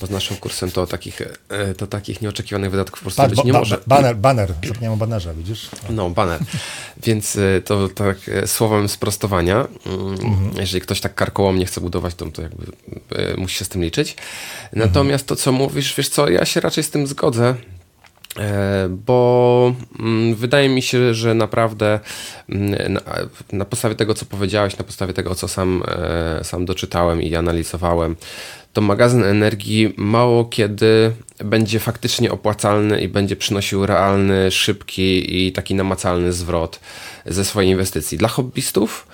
[0.00, 3.44] Bo z naszym kursem to takich, e, to takich nieoczekiwanych wydatków po prostu Patrz, być
[3.44, 3.78] nie ba, może.
[3.86, 5.68] Banner, banner, zapomniałem o banerze, widzisz?
[5.90, 6.40] No, banner.
[7.06, 10.50] Więc e, to tak e, słowem sprostowania, mm, mhm.
[10.56, 12.66] jeżeli ktoś tak karkołomnie chce budować dom, to jakby
[13.36, 14.16] musi się z tym liczyć.
[14.72, 17.54] Natomiast to, co mówisz, wiesz co, ja się raczej z tym zgodzę.
[18.38, 22.00] E, bo mm, wydaje mi się, że naprawdę
[22.48, 22.98] mm,
[23.52, 28.16] na, podstawie tego, co powiedziałeś, na podstawie tego, co sam, e, sam doczytałem i analizowałem,
[28.72, 31.12] to magazyn energii mało kiedy
[31.44, 36.80] będzie faktycznie opłacalny i będzie przynosił realny, szybki i taki namacalny zwrot
[37.26, 38.18] ze swojej inwestycji.
[38.18, 39.06] Dla hobbystów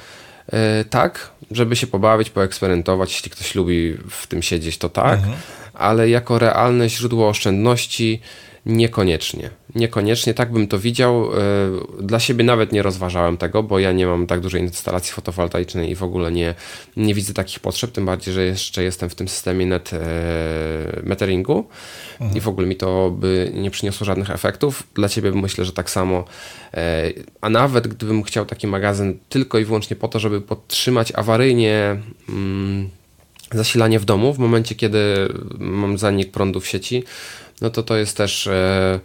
[0.53, 5.37] e, tak, żeby się pobawić, poeksperymentować, jeśli ktoś lubi w tym siedzieć, to tak, mhm.
[5.75, 8.21] ale jako realne źródło oszczędności
[8.67, 9.51] Niekoniecznie.
[9.75, 11.31] Niekoniecznie tak bym to widział.
[11.33, 11.39] E,
[12.01, 15.95] dla siebie nawet nie rozważałem tego, bo ja nie mam tak dużej instalacji fotowoltaicznej i
[15.95, 16.55] w ogóle nie,
[16.97, 19.99] nie widzę takich potrzeb, tym bardziej, że jeszcze jestem w tym systemie net e,
[21.03, 21.69] meteringu
[22.21, 22.39] mhm.
[22.39, 24.83] i w ogóle mi to by nie przyniosło żadnych efektów.
[24.95, 26.25] Dla ciebie myślę, że tak samo.
[26.75, 31.97] E, a nawet gdybym chciał taki magazyn tylko i wyłącznie po to, żeby podtrzymać awaryjnie.
[32.29, 32.89] Mm,
[33.53, 34.99] zasilanie w domu w momencie, kiedy
[35.59, 37.05] mam zanik prądu w sieci,
[37.61, 39.01] no to to jest też e,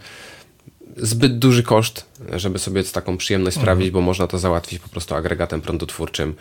[0.96, 3.64] zbyt duży koszt, żeby sobie taką przyjemność mhm.
[3.64, 6.34] sprawić, bo można to załatwić po prostu agregatem prądotwórczym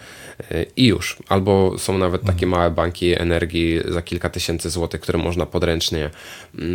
[0.51, 1.17] e, i już.
[1.29, 2.35] Albo są nawet mhm.
[2.35, 6.09] takie małe banki energii za kilka tysięcy złotych, które można podręcznie,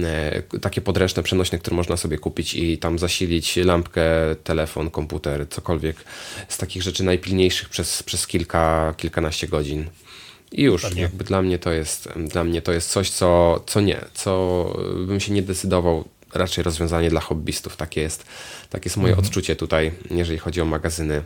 [0.05, 4.03] e, takie podręczne przenośne, które można sobie kupić i tam zasilić lampkę,
[4.45, 5.97] telefon, komputer, cokolwiek
[6.49, 9.87] z takich rzeczy najpilniejszych przez, przez kilka, kilkanaście godzin.
[10.53, 11.03] I już, Pewnie.
[11.03, 14.65] jakby dla mnie to jest, dla mnie to jest coś, co, co nie, co
[15.07, 17.77] bym się nie decydował, raczej rozwiązanie dla hobbystów.
[17.77, 18.25] Takie jest,
[18.71, 19.27] takie jest moje mhm.
[19.27, 21.23] odczucie tutaj, jeżeli chodzi o magazyny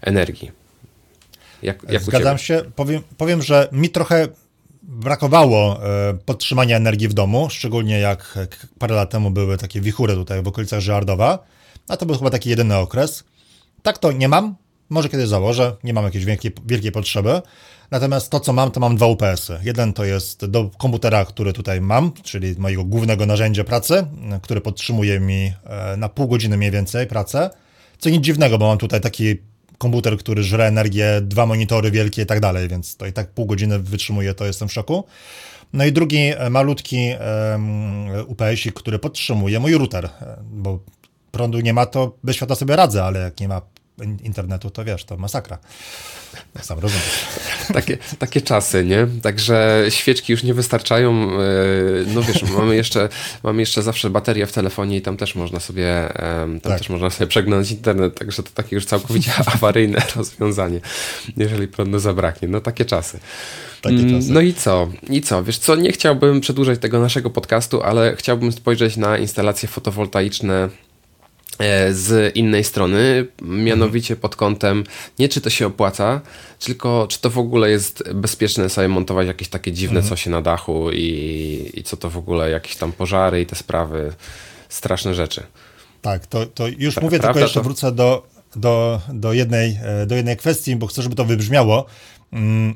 [0.00, 0.50] energii.
[1.62, 2.62] Jak, jak Zgadzam się.
[2.76, 4.28] Powiem, powiem, że mi trochę
[4.82, 8.38] brakowało e, podtrzymania energii w domu, szczególnie jak
[8.78, 11.38] parę lat temu były takie wichury tutaj w okolicach Żardowa,
[11.88, 13.24] a to był chyba taki jedyny okres.
[13.82, 14.54] Tak to nie mam,
[14.90, 17.42] może kiedyś założę, nie mam jakiejś wielkiej, wielkiej potrzeby.
[17.90, 19.58] Natomiast to, co mam, to mam dwa UPS-y.
[19.62, 24.06] Jeden to jest do komputera, który tutaj mam, czyli mojego głównego narzędzia pracy,
[24.42, 27.50] który podtrzymuje mi e, na pół godziny mniej więcej pracę.
[27.98, 29.36] Co nic dziwnego, bo mam tutaj taki
[29.78, 33.46] komputer, który żre energię, dwa monitory wielkie i tak dalej, więc to i tak pół
[33.46, 35.04] godziny wytrzymuje, to jestem w szoku.
[35.72, 37.10] No i drugi e, malutki
[38.26, 40.78] UPS-ik, który podtrzymuje mój router, e, bo
[41.30, 43.60] prądu nie ma, to bez świata sobie radzę, ale jak nie ma
[44.22, 45.58] internetu, to wiesz, to masakra.
[46.62, 47.06] Sam rozumiem.
[47.74, 49.06] Takie, takie czasy, nie?
[49.22, 51.30] Także świeczki już nie wystarczają.
[51.30, 51.36] E,
[52.14, 53.08] no wiesz, mamy jeszcze,
[53.42, 56.12] mamy jeszcze zawsze baterię w telefonie i tam też można sobie,
[56.60, 56.78] tam tak.
[56.78, 60.80] też można sobie przeglądać internet, także to takie już całkowicie awaryjne rozwiązanie,
[61.36, 62.48] jeżeli prądu zabraknie.
[62.48, 63.18] No takie czasy.
[63.82, 64.32] Takie mm, czasy.
[64.32, 64.88] No i co?
[65.10, 65.44] I co?
[65.44, 70.68] Wiesz co, nie chciałbym przedłużać tego naszego podcastu, ale chciałbym spojrzeć na instalacje fotowoltaiczne
[71.90, 74.84] z innej strony, mianowicie pod kątem
[75.18, 76.20] nie czy to się opłaca,
[76.60, 80.10] tylko czy to w ogóle jest bezpieczne sobie montować jakieś takie dziwne mhm.
[80.10, 84.12] coś na dachu i, i co to w ogóle, jakieś tam pożary i te sprawy,
[84.68, 85.42] straszne rzeczy.
[86.02, 87.64] Tak, to, to już mówię, Prawda, tylko jeszcze to...
[87.64, 91.86] wrócę do, do, do, jednej, e, do jednej kwestii, bo chcę, żeby to wybrzmiało.
[92.32, 92.74] Mm,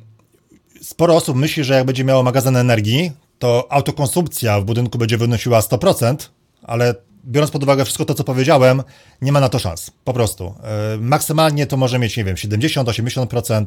[0.83, 5.61] sporo osób myśli, że jak będzie miało magazyn energii, to autokonsumpcja w budynku będzie wynosiła
[5.61, 6.17] 100%,
[6.62, 8.83] ale biorąc pod uwagę wszystko to, co powiedziałem,
[9.22, 9.90] nie ma na to szans.
[10.04, 10.54] Po prostu.
[10.94, 13.64] E, maksymalnie to może mieć, nie wiem, 70-80%,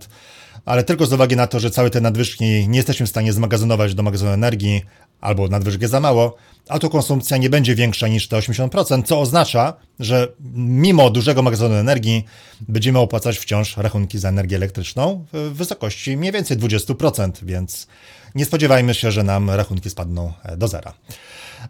[0.65, 3.95] ale tylko z uwagi na to, że całe te nadwyżki nie jesteśmy w stanie zmagazynować
[3.95, 4.81] do magazynu energii,
[5.21, 6.35] albo nadwyżek jest za mało,
[6.69, 12.25] autokonsumpcja nie będzie większa niż te 80%, co oznacza, że mimo dużego magazynu energii
[12.61, 17.87] będziemy opłacać wciąż rachunki za energię elektryczną w wysokości mniej więcej 20%, więc
[18.35, 20.93] nie spodziewajmy się, że nam rachunki spadną e, do zera.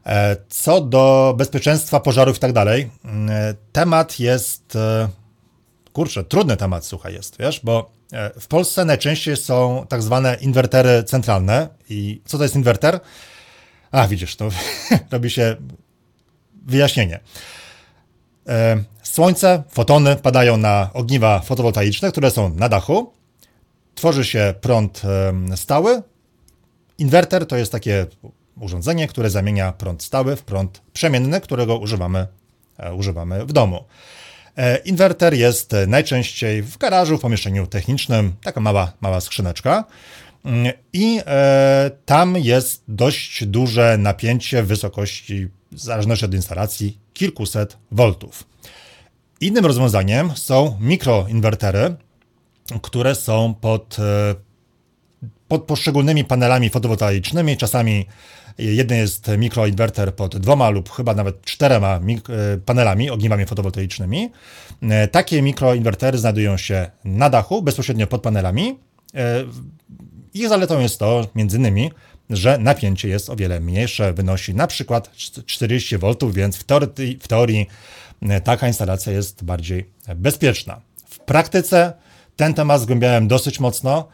[0.05, 2.89] E, co do bezpieczeństwa pożarów i tak dalej,
[3.29, 5.09] e, temat jest, e,
[5.93, 7.91] kurczę, trudny temat, słuchaj, jest, wiesz, bo
[8.39, 11.67] w Polsce najczęściej są tak zwane inwertery centralne.
[11.89, 12.99] I co to jest inwerter?
[13.91, 14.49] A, widzisz, to
[15.11, 15.55] robi się
[16.65, 17.19] wyjaśnienie.
[19.03, 23.13] Słońce, fotony padają na ogniwa fotowoltaiczne, które są na dachu.
[23.95, 25.01] Tworzy się prąd
[25.55, 26.01] stały.
[26.97, 28.05] Inwerter to jest takie
[28.61, 32.27] urządzenie, które zamienia prąd stały w prąd przemienny, którego używamy,
[32.77, 33.83] e, używamy w domu.
[34.57, 39.85] E, inwerter jest najczęściej w garażu, w pomieszczeniu technicznym, taka mała, mała skrzyneczka.
[40.45, 47.77] Mm, I e, tam jest dość duże napięcie w wysokości, w zależności od instalacji, kilkuset
[47.91, 48.43] voltów.
[49.41, 51.95] Innym rozwiązaniem są mikroinwertery,
[52.81, 53.97] które są pod,
[55.47, 57.57] pod poszczególnymi panelami fotowoltaicznymi.
[57.57, 58.05] Czasami
[58.57, 64.31] Jeden jest mikroinwerter pod dwoma lub chyba nawet czterema e, panelami, ogniwami fotowoltaicznymi.
[64.81, 68.79] E, takie mikroinwertery znajdują się na dachu, bezpośrednio pod panelami.
[69.15, 69.43] E,
[70.33, 71.91] ich zaletą jest to, między innymi,
[72.29, 75.11] że napięcie jest o wiele mniejsze, wynosi na przykład
[75.45, 77.67] 40 V, więc w teorii, w teorii
[78.43, 80.81] taka instalacja jest bardziej bezpieczna.
[81.09, 81.93] W praktyce
[82.35, 84.07] ten temat zgłębiałem dosyć mocno.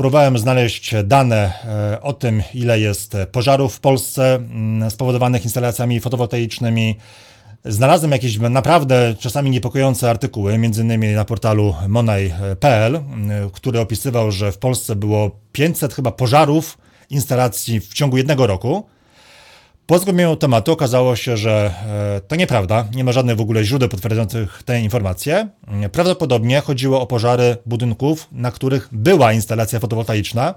[0.00, 6.96] Próbowałem znaleźć dane e, o tym, ile jest pożarów w Polsce mm, spowodowanych instalacjami fotowoltaicznymi.
[7.64, 14.58] Znalazłem jakieś naprawdę czasami niepokojące artykuły, innymi na portalu monaj.pl, mm, który opisywał, że w
[14.58, 16.78] Polsce było 500 chyba pożarów
[17.10, 18.86] instalacji w ciągu jednego roku.
[19.90, 21.74] Po zgłębieniu tematu okazało się, że
[22.16, 25.48] e, to nieprawda, nie ma żadnych w ogóle źródeł potwierdzających te informacje.
[25.92, 30.54] Prawdopodobnie chodziło o pożary budynków, na których była instalacja fotowoltaiczna,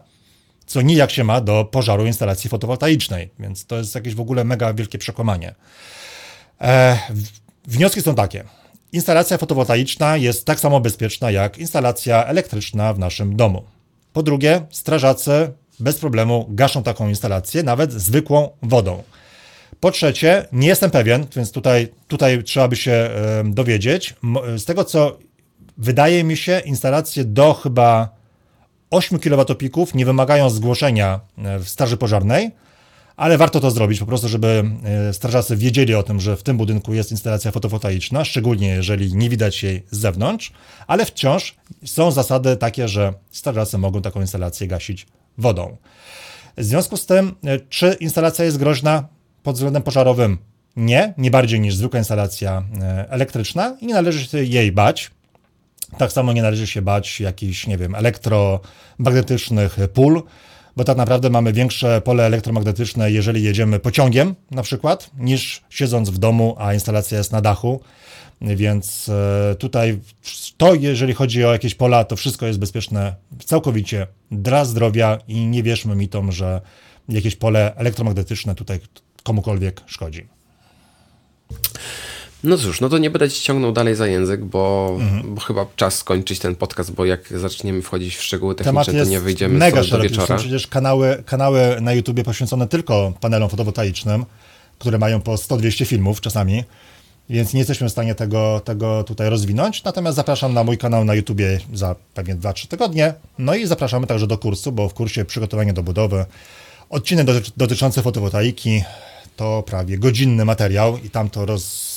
[0.65, 4.73] co nijak się ma do pożaru instalacji fotowoltaicznej, więc to jest jakieś w ogóle mega
[4.73, 5.55] wielkie przekłamanie.
[6.61, 6.97] E,
[7.67, 8.43] wnioski są takie.
[8.91, 13.63] Instalacja fotowoltaiczna jest tak samo bezpieczna jak instalacja elektryczna w naszym domu.
[14.13, 19.03] Po drugie, strażacy bez problemu gaszą taką instalację, nawet zwykłą wodą.
[19.83, 23.09] Po trzecie, nie jestem pewien, więc tutaj, tutaj trzeba by się
[23.45, 24.15] dowiedzieć.
[24.57, 25.17] Z tego co
[25.77, 28.09] wydaje mi się, instalacje do chyba
[28.89, 32.51] 8 kWp nie wymagają zgłoszenia e, w straży pożarnej,
[33.15, 36.57] ale warto to zrobić po prostu, żeby e, strażacy wiedzieli o tym, że w tym
[36.57, 40.51] budynku jest instalacja fotowoltaiczna, szczególnie jeżeli nie widać jej z zewnątrz,
[40.87, 45.77] ale wciąż są zasady takie, że strażacy mogą taką instalację gasić wodą.
[46.57, 47.35] W związku z tym,
[47.69, 49.07] czy instalacja jest groźna
[49.43, 50.38] pod względem pożarowym?
[50.75, 52.63] Nie, nie bardziej niż zwykła instalacja
[53.10, 55.12] elektryczna i nie należy się jej bać.
[55.97, 60.23] Tak samo nie należy się bać jakichś, nie wiem, elektromagnetycznych pól,
[60.77, 66.17] bo tak naprawdę mamy większe pole elektromagnetyczne, jeżeli jedziemy pociągiem na przykład, niż siedząc w
[66.17, 67.82] domu, a instalacja jest na dachu.
[68.41, 69.99] Więc e, tutaj
[70.58, 75.63] to, jeżeli chodzi o jakieś pola, to wszystko jest bezpieczne całkowicie dla zdrowia i nie
[75.63, 76.62] wierzmy mitom, że
[77.10, 78.79] jakieś pole elektromagnetyczne tutaj
[79.23, 80.27] komukolwiek szkodzi.
[82.43, 85.36] No cóż, no to nie będę ci ciągnął dalej za język, bo, mhm.
[85.36, 89.19] bo chyba czas skończyć ten podcast, bo jak zaczniemy wchodzić w szczegóły techniczne, to nie
[89.19, 90.27] wyjdziemy mega do wieczora.
[90.27, 94.25] Są przecież kanały, kanały na YouTubie poświęcone tylko panelom fotowoltaicznym,
[94.79, 96.63] które mają po 100-200 filmów czasami,
[97.29, 99.83] więc nie jesteśmy w stanie tego, tego tutaj rozwinąć.
[99.83, 103.13] Natomiast zapraszam na mój kanał na YouTubie za pewnie 2-3 tygodnie.
[103.39, 106.25] No i zapraszamy także do kursu, bo w kursie przygotowanie do budowy
[106.89, 108.83] odcinek dotyczący fotowoltaiki
[109.35, 111.93] to prawie godzinny materiał i tam to roz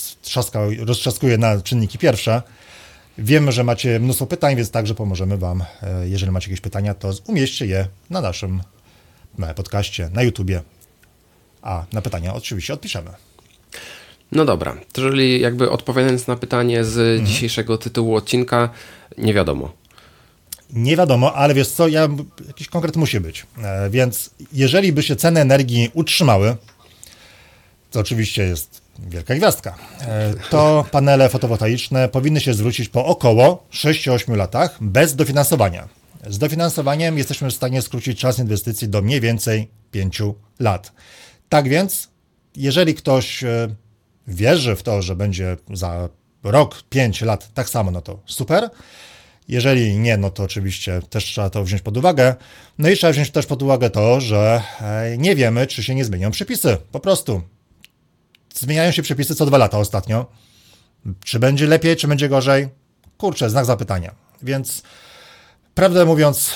[0.78, 2.42] roztrzaskuje na czynniki pierwsze.
[3.18, 5.64] Wiemy, że macie mnóstwo pytań, więc także pomożemy Wam.
[5.82, 8.60] E, jeżeli macie jakieś pytania, to umieśćcie je na naszym
[9.56, 10.62] podcaście, na YouTubie.
[11.62, 13.10] A na pytania oczywiście odpiszemy.
[14.32, 17.26] No dobra, czyli jakby odpowiadając na pytanie z mhm.
[17.26, 18.70] dzisiejszego tytułu odcinka,
[19.18, 19.72] nie wiadomo.
[20.72, 22.08] Nie wiadomo, ale wiesz co, ja,
[22.46, 23.46] jakiś konkret musi być.
[23.62, 26.56] E, więc jeżeli by się ceny energii utrzymały,
[27.90, 34.36] to oczywiście jest wielka gwiazdka, e, to panele fotowoltaiczne powinny się zwrócić po około 6-8
[34.36, 35.88] latach bez dofinansowania.
[36.26, 40.22] Z dofinansowaniem jesteśmy w stanie skrócić czas inwestycji do mniej więcej 5
[40.60, 40.92] lat.
[41.48, 42.08] Tak więc,
[42.56, 43.68] jeżeli ktoś e,
[44.26, 46.08] wierzy w to, że będzie za
[46.42, 48.70] rok, 5 lat tak samo, no to super.
[49.48, 52.34] Jeżeli nie, no to oczywiście też trzeba to wziąć pod uwagę.
[52.78, 56.04] No i trzeba wziąć też pod uwagę to, że e, nie wiemy, czy się nie
[56.04, 56.76] zmienią przepisy.
[56.92, 57.42] Po prostu
[58.58, 60.26] zmieniają się przepisy co dwa lata ostatnio.
[61.24, 62.68] Czy będzie lepiej, czy będzie gorzej?
[63.18, 64.14] Kurczę, znak zapytania.
[64.42, 64.82] Więc
[65.74, 66.50] prawdę mówiąc,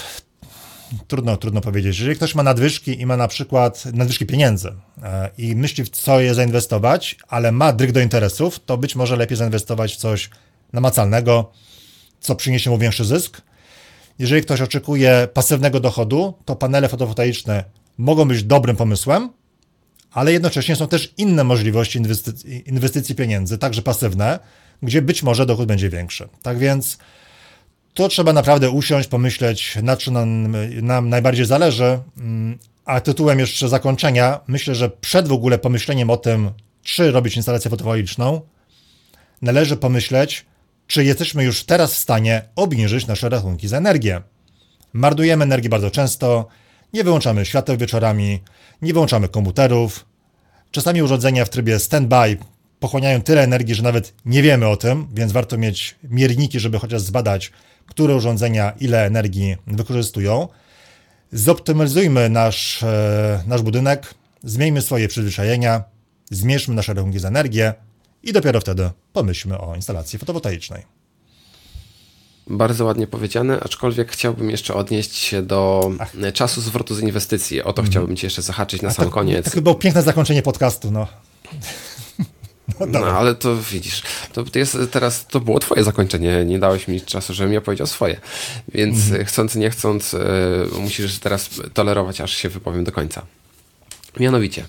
[1.08, 1.98] trudno, trudno powiedzieć.
[1.98, 6.20] Jeżeli ktoś ma nadwyżki i ma na przykład nadwyżki pieniędzy e, i myśli w co
[6.20, 10.30] je zainwestować, ale ma dryg do interesów, to być może lepiej zainwestować w coś
[10.72, 11.52] namacalnego,
[12.20, 13.42] co przyniesie mu większy zysk.
[14.18, 17.64] Jeżeli ktoś oczekuje pasywnego dochodu, to panele fotowoltaiczne
[17.98, 19.30] mogą być dobrym pomysłem,
[20.12, 24.38] ale jednocześnie są też inne możliwości inwestycji, inwestycji pieniędzy, także pasywne,
[24.82, 26.28] gdzie być może dochód będzie większy.
[26.42, 26.98] Tak więc
[27.94, 31.98] to trzeba naprawdę usiąść, pomyśleć, na czym nam, nam najbardziej zależy.
[32.18, 36.50] Mm, a tytułem jeszcze zakończenia, myślę, że przed w ogóle pomyśleniem o tym,
[36.82, 38.40] czy robić instalację fotowoltaiczną,
[39.42, 40.46] należy pomyśleć,
[40.86, 44.22] czy jesteśmy już teraz w stanie obniżyć nasze rachunki za energię.
[44.92, 46.48] Marnujemy energię bardzo często,
[46.92, 48.40] nie wyłączamy świateł wieczorami,
[48.82, 50.06] nie wyłączamy komputerów.
[50.70, 52.36] Czasami urządzenia w trybie standby
[52.80, 57.02] pochłaniają tyle energii, że nawet nie wiemy o tym, więc warto mieć mierniki, żeby chociaż
[57.02, 57.52] zbadać,
[57.86, 60.48] które urządzenia ile energii wykorzystują.
[61.32, 65.84] Zoptymalizujmy nasz, e, nasz budynek, zmieńmy swoje przyzwyczajenia,
[66.30, 67.74] zmierzmy nasze rachunki za energię
[68.22, 70.99] i dopiero wtedy pomyślmy o instalacji fotowoltaicznej.
[72.46, 76.12] Bardzo ładnie powiedziane, aczkolwiek chciałbym jeszcze odnieść się do Ach.
[76.34, 77.62] czasu zwrotu z inwestycji.
[77.62, 77.90] O to mm.
[77.90, 79.50] chciałbym Ci jeszcze zahaczyć na A sam to, koniec.
[79.50, 81.06] To było piękne zakończenie podcastu, no.
[82.80, 87.00] No, no, ale to widzisz, to jest teraz, to było twoje zakończenie, nie dałeś mi
[87.00, 88.20] czasu, żebym ja powiedział swoje,
[88.74, 89.24] więc mm.
[89.24, 90.18] chcąc, nie chcąc, y,
[90.80, 93.22] musisz teraz tolerować, aż się wypowiem do końca.
[94.20, 94.64] Mianowicie,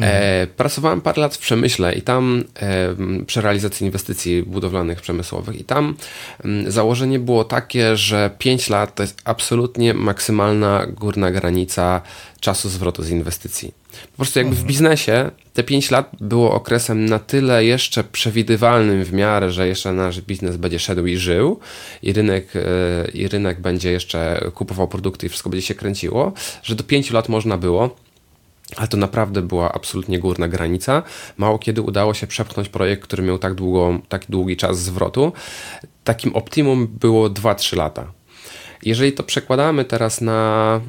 [0.00, 5.64] E, pracowałem parę lat w przemyśle i tam e, przy realizacji inwestycji budowlanych przemysłowych i
[5.64, 5.96] tam
[6.44, 12.00] m, założenie było takie, że 5 lat to jest absolutnie maksymalna górna granica
[12.40, 13.72] czasu zwrotu z inwestycji.
[14.10, 14.68] Po prostu jakby w mhm.
[14.68, 20.20] biznesie te 5 lat było okresem na tyle jeszcze przewidywalnym w miarę, że jeszcze nasz
[20.20, 21.60] biznes będzie szedł i żył
[22.02, 22.60] i rynek, e,
[23.10, 27.28] i rynek będzie jeszcze kupował produkty i wszystko będzie się kręciło, że do 5 lat
[27.28, 27.96] można było
[28.76, 31.02] ale to naprawdę była absolutnie górna granica.
[31.36, 33.52] Mało kiedy udało się przepchnąć projekt, który miał tak,
[34.08, 35.32] tak długi czas zwrotu.
[36.04, 38.12] Takim optimum było 2-3 lata.
[38.84, 40.80] Jeżeli to przekładamy teraz na,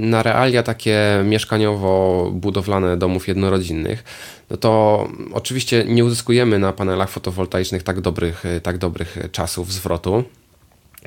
[0.00, 4.04] na realia takie mieszkaniowo-budowlane domów jednorodzinnych,
[4.50, 10.24] no to oczywiście nie uzyskujemy na panelach fotowoltaicznych tak dobrych, tak dobrych czasów zwrotu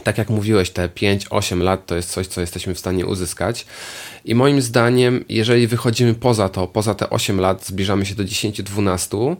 [0.05, 3.65] tak jak mówiłeś, te 5-8 lat to jest coś, co jesteśmy w stanie uzyskać.
[4.25, 9.35] I moim zdaniem, jeżeli wychodzimy poza to, poza te 8 lat, zbliżamy się do 10-12,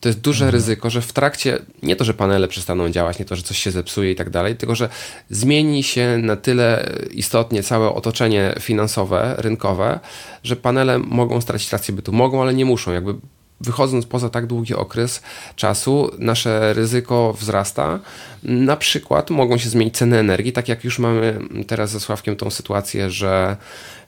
[0.00, 0.52] to jest duże mhm.
[0.52, 3.70] ryzyko, że w trakcie, nie to, że panele przestaną działać, nie to, że coś się
[3.70, 4.88] zepsuje i tak dalej, tylko że
[5.30, 10.00] zmieni się na tyle istotnie całe otoczenie finansowe, rynkowe,
[10.44, 12.12] że panele mogą stracić rację bytu.
[12.12, 12.92] Mogą, ale nie muszą.
[12.92, 13.14] Jakby
[13.60, 15.22] wychodząc poza tak długi okres
[15.56, 17.98] czasu, nasze ryzyko wzrasta.
[18.42, 22.50] Na przykład mogą się zmienić ceny energii, tak jak już mamy teraz ze Sławkiem tą
[22.50, 23.56] sytuację, że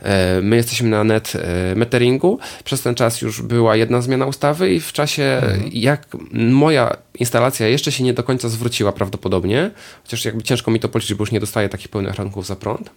[0.00, 2.38] e, my jesteśmy na net e, meteringu.
[2.64, 5.70] Przez ten czas już była jedna zmiana ustawy i w czasie, mhm.
[5.72, 9.70] jak moja instalacja jeszcze się nie do końca zwróciła prawdopodobnie,
[10.02, 12.90] chociaż jakby ciężko mi to policzyć, bo już nie dostaję takich pełnych rachunków za prąt,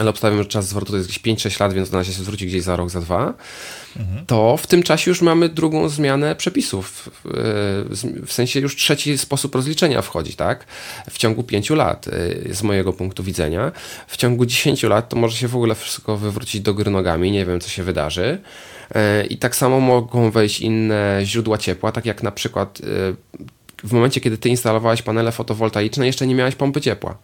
[0.00, 2.62] ale obstawiam, że czas zwrotu to jest jakieś 5-6 lat, więc ona się zwróci gdzieś
[2.62, 3.34] za rok, za dwa,
[3.96, 4.26] mhm.
[4.26, 7.10] to w tym czasie już mamy drugą zmianę przepisów.
[8.26, 10.66] W sensie już trzeci sposób rozliczenia wchodzi, tak?
[11.10, 13.72] W ciągu 5 lat, y, z mojego punktu widzenia.
[14.06, 17.46] W ciągu 10 lat to może się w ogóle wszystko wywrócić do góry nogami, nie
[17.46, 18.38] wiem, co się wydarzy.
[19.22, 22.82] Y, I tak samo mogą wejść inne źródła ciepła, tak jak na przykład
[23.84, 27.18] w momencie, kiedy ty instalowałeś panele fotowoltaiczne, jeszcze nie miałeś pompy ciepła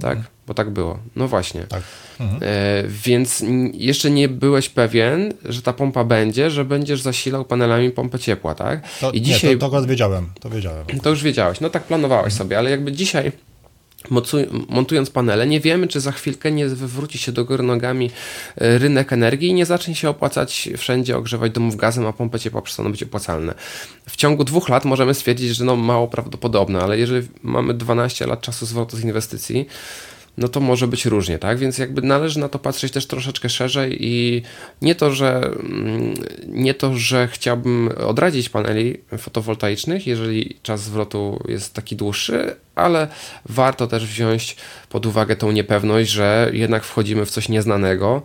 [0.00, 0.16] tak?
[0.16, 0.26] Mhm.
[0.46, 0.98] Bo tak było.
[1.16, 1.60] No właśnie.
[1.60, 1.82] Tak.
[2.20, 2.42] Mhm.
[2.42, 8.18] E, więc jeszcze nie byłeś pewien, że ta pompa będzie, że będziesz zasilał panelami pompę
[8.18, 8.88] ciepła, tak?
[9.00, 9.50] To, I dzisiaj.
[9.50, 10.86] Nie, to, to wiedziałem, to wiedziałem.
[11.02, 11.60] To już wiedziałeś.
[11.60, 12.38] No tak planowałeś mhm.
[12.38, 13.32] sobie, ale jakby dzisiaj
[14.68, 18.10] montując panele, nie wiemy, czy za chwilkę nie wywróci się do góry nogami
[18.56, 22.62] e, rynek energii i nie zacznie się opłacać wszędzie ogrzewać domów gazem, a pompy ciepła
[22.62, 23.54] przestaną być opłacalne.
[24.08, 28.40] W ciągu dwóch lat możemy stwierdzić, że no mało prawdopodobne, ale jeżeli mamy 12 lat
[28.40, 29.66] czasu zwrotu z inwestycji,
[30.38, 31.58] no to może być różnie, tak?
[31.58, 34.42] Więc jakby należy na to patrzeć też troszeczkę szerzej i
[34.82, 36.14] nie to, że mm,
[36.46, 43.08] nie to, że chciałbym odradzić paneli fotowoltaicznych, jeżeli czas zwrotu jest taki dłuższy, ale
[43.48, 44.56] warto też wziąć
[44.88, 48.22] pod uwagę tą niepewność, że jednak wchodzimy w coś nieznanego,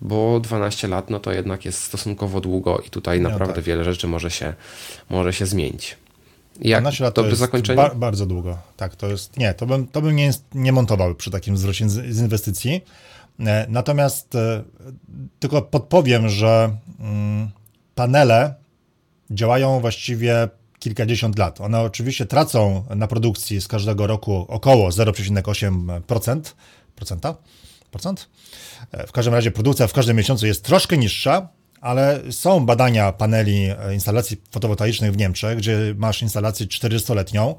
[0.00, 3.64] bo 12 lat no to jednak jest stosunkowo długo i tutaj no naprawdę no tak.
[3.64, 4.54] wiele rzeczy może się,
[5.10, 5.96] może się zmienić.
[6.60, 7.76] Jak 12 lat to, to by zakończenie?
[7.76, 8.58] Ba bardzo długo.
[8.76, 9.36] Tak, to jest.
[9.36, 12.80] Nie, to bym, to bym nie, nie montował przy takim zwrocie z, z inwestycji.
[13.40, 14.62] E, natomiast e,
[15.38, 17.50] tylko podpowiem, że mm,
[17.94, 18.54] panele
[19.30, 20.48] działają właściwie
[20.78, 21.60] kilkadziesiąt lat.
[21.60, 26.40] One oczywiście tracą na produkcji z każdego roku około 0,8%.
[26.96, 27.36] Procenta?
[27.90, 28.28] Procent?
[28.92, 31.48] E, w każdym razie produkcja w każdym miesiącu jest troszkę niższa,
[31.80, 37.54] ale są badania paneli e, instalacji fotowoltaicznych w Niemczech, gdzie masz instalację 400-letnią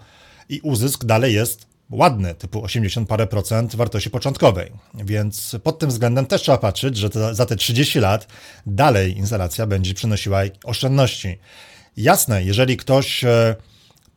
[0.49, 4.72] i uzysk dalej jest ładny, typu 80 parę procent wartości początkowej.
[4.93, 8.28] Więc pod tym względem też trzeba patrzeć, że za te 30 lat
[8.65, 11.39] dalej instalacja będzie przynosiła oszczędności.
[11.97, 13.55] Jasne, jeżeli ktoś e,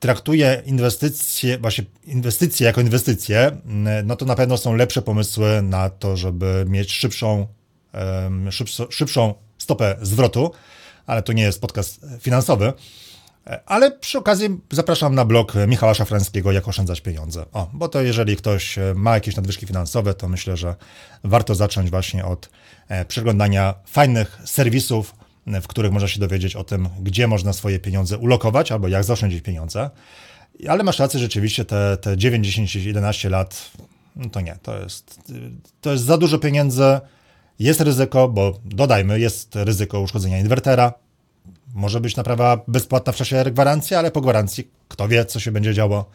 [0.00, 3.56] traktuje inwestycje, właśnie inwestycje jako inwestycje,
[4.04, 7.46] no to na pewno są lepsze pomysły na to, żeby mieć szybszą,
[8.90, 9.34] szybszą
[9.70, 10.50] stopę zwrotu,
[11.06, 12.72] ale to nie jest podcast finansowy.
[13.66, 17.44] Ale przy okazji zapraszam na blog Michała Szafrańskiego, jak oszczędzać pieniądze.
[17.52, 20.74] O, bo to jeżeli ktoś ma jakieś nadwyżki finansowe, to myślę, że
[21.24, 22.50] warto zacząć właśnie od
[22.88, 25.14] e, przeglądania fajnych serwisów,
[25.46, 29.42] w których można się dowiedzieć o tym, gdzie można swoje pieniądze ulokować albo jak zaoszczędzić
[29.42, 29.90] pieniądze.
[30.68, 33.70] Ale masz rację, rzeczywiście te, te 9, 10, 11 lat,
[34.16, 35.20] no to nie, to jest,
[35.80, 37.00] to jest za dużo pieniędzy
[37.60, 40.92] jest ryzyko, bo dodajmy, jest ryzyko uszkodzenia inwertera.
[41.74, 45.74] Może być naprawa bezpłatna w czasie gwarancji, ale po gwarancji kto wie, co się będzie
[45.74, 46.10] działo.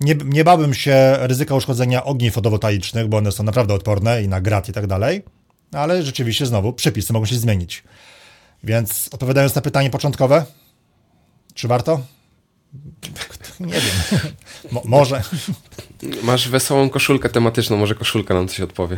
[0.00, 4.40] Nie, nie bałbym się ryzyka uszkodzenia ogni fotowoltaicznych, bo one są naprawdę odporne i na
[4.40, 5.22] grat i tak dalej,
[5.72, 7.84] ale rzeczywiście znowu przepisy mogą się zmienić.
[8.64, 10.44] Więc odpowiadając na pytanie początkowe,
[11.54, 12.00] czy warto?
[13.60, 14.20] Nie wiem.
[14.72, 15.22] Mo może.
[16.22, 18.96] Masz wesołą koszulkę tematyczną, może koszulka nam coś odpowie.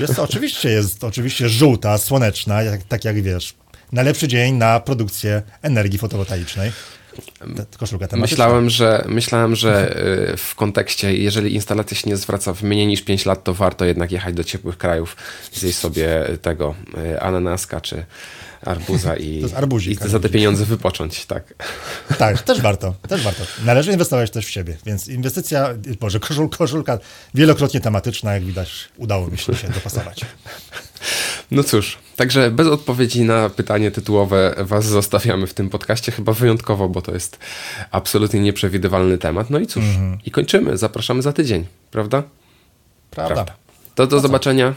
[0.00, 3.54] Wiesz co, oczywiście jest, oczywiście żółta, słoneczna, jak, tak jak wiesz.
[3.92, 6.72] Najlepszy dzień na produkcję energii fotowoltaicznej.
[7.78, 8.16] Koszulka tematyczna.
[8.20, 9.96] Myślałem, że, myślałem, że
[10.32, 13.84] y, w kontekście, jeżeli instalacja się nie zwraca w mniej niż 5 lat, to warto
[13.84, 15.16] jednak jechać do ciepłych krajów,
[15.52, 16.74] zjeść sobie tego
[17.14, 18.04] y, ananaska czy
[18.66, 21.54] arbuza i, arbuzik, i za te pieniądze wypocząć, tak.
[22.18, 23.44] Tak, też warto, też warto.
[23.64, 25.68] Należy inwestować też w siebie, więc inwestycja,
[26.00, 26.98] może koszul, koszulka
[27.34, 30.20] wielokrotnie tematyczna, jak widać, udało mi się dopasować.
[31.50, 36.88] No cóż, także bez odpowiedzi na pytanie tytułowe Was zostawiamy w tym podcaście, chyba wyjątkowo,
[36.88, 37.38] bo to jest
[37.90, 39.50] absolutnie nieprzewidywalny temat.
[39.50, 40.20] No i cóż, mm -hmm.
[40.26, 40.76] i kończymy.
[40.76, 42.22] Zapraszamy za tydzień, prawda?
[43.10, 43.34] Prawda.
[43.34, 43.54] prawda.
[43.94, 44.74] To do zobaczenia.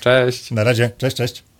[0.00, 0.50] Cześć.
[0.50, 0.90] Na razie.
[0.98, 1.53] Cześć, cześć.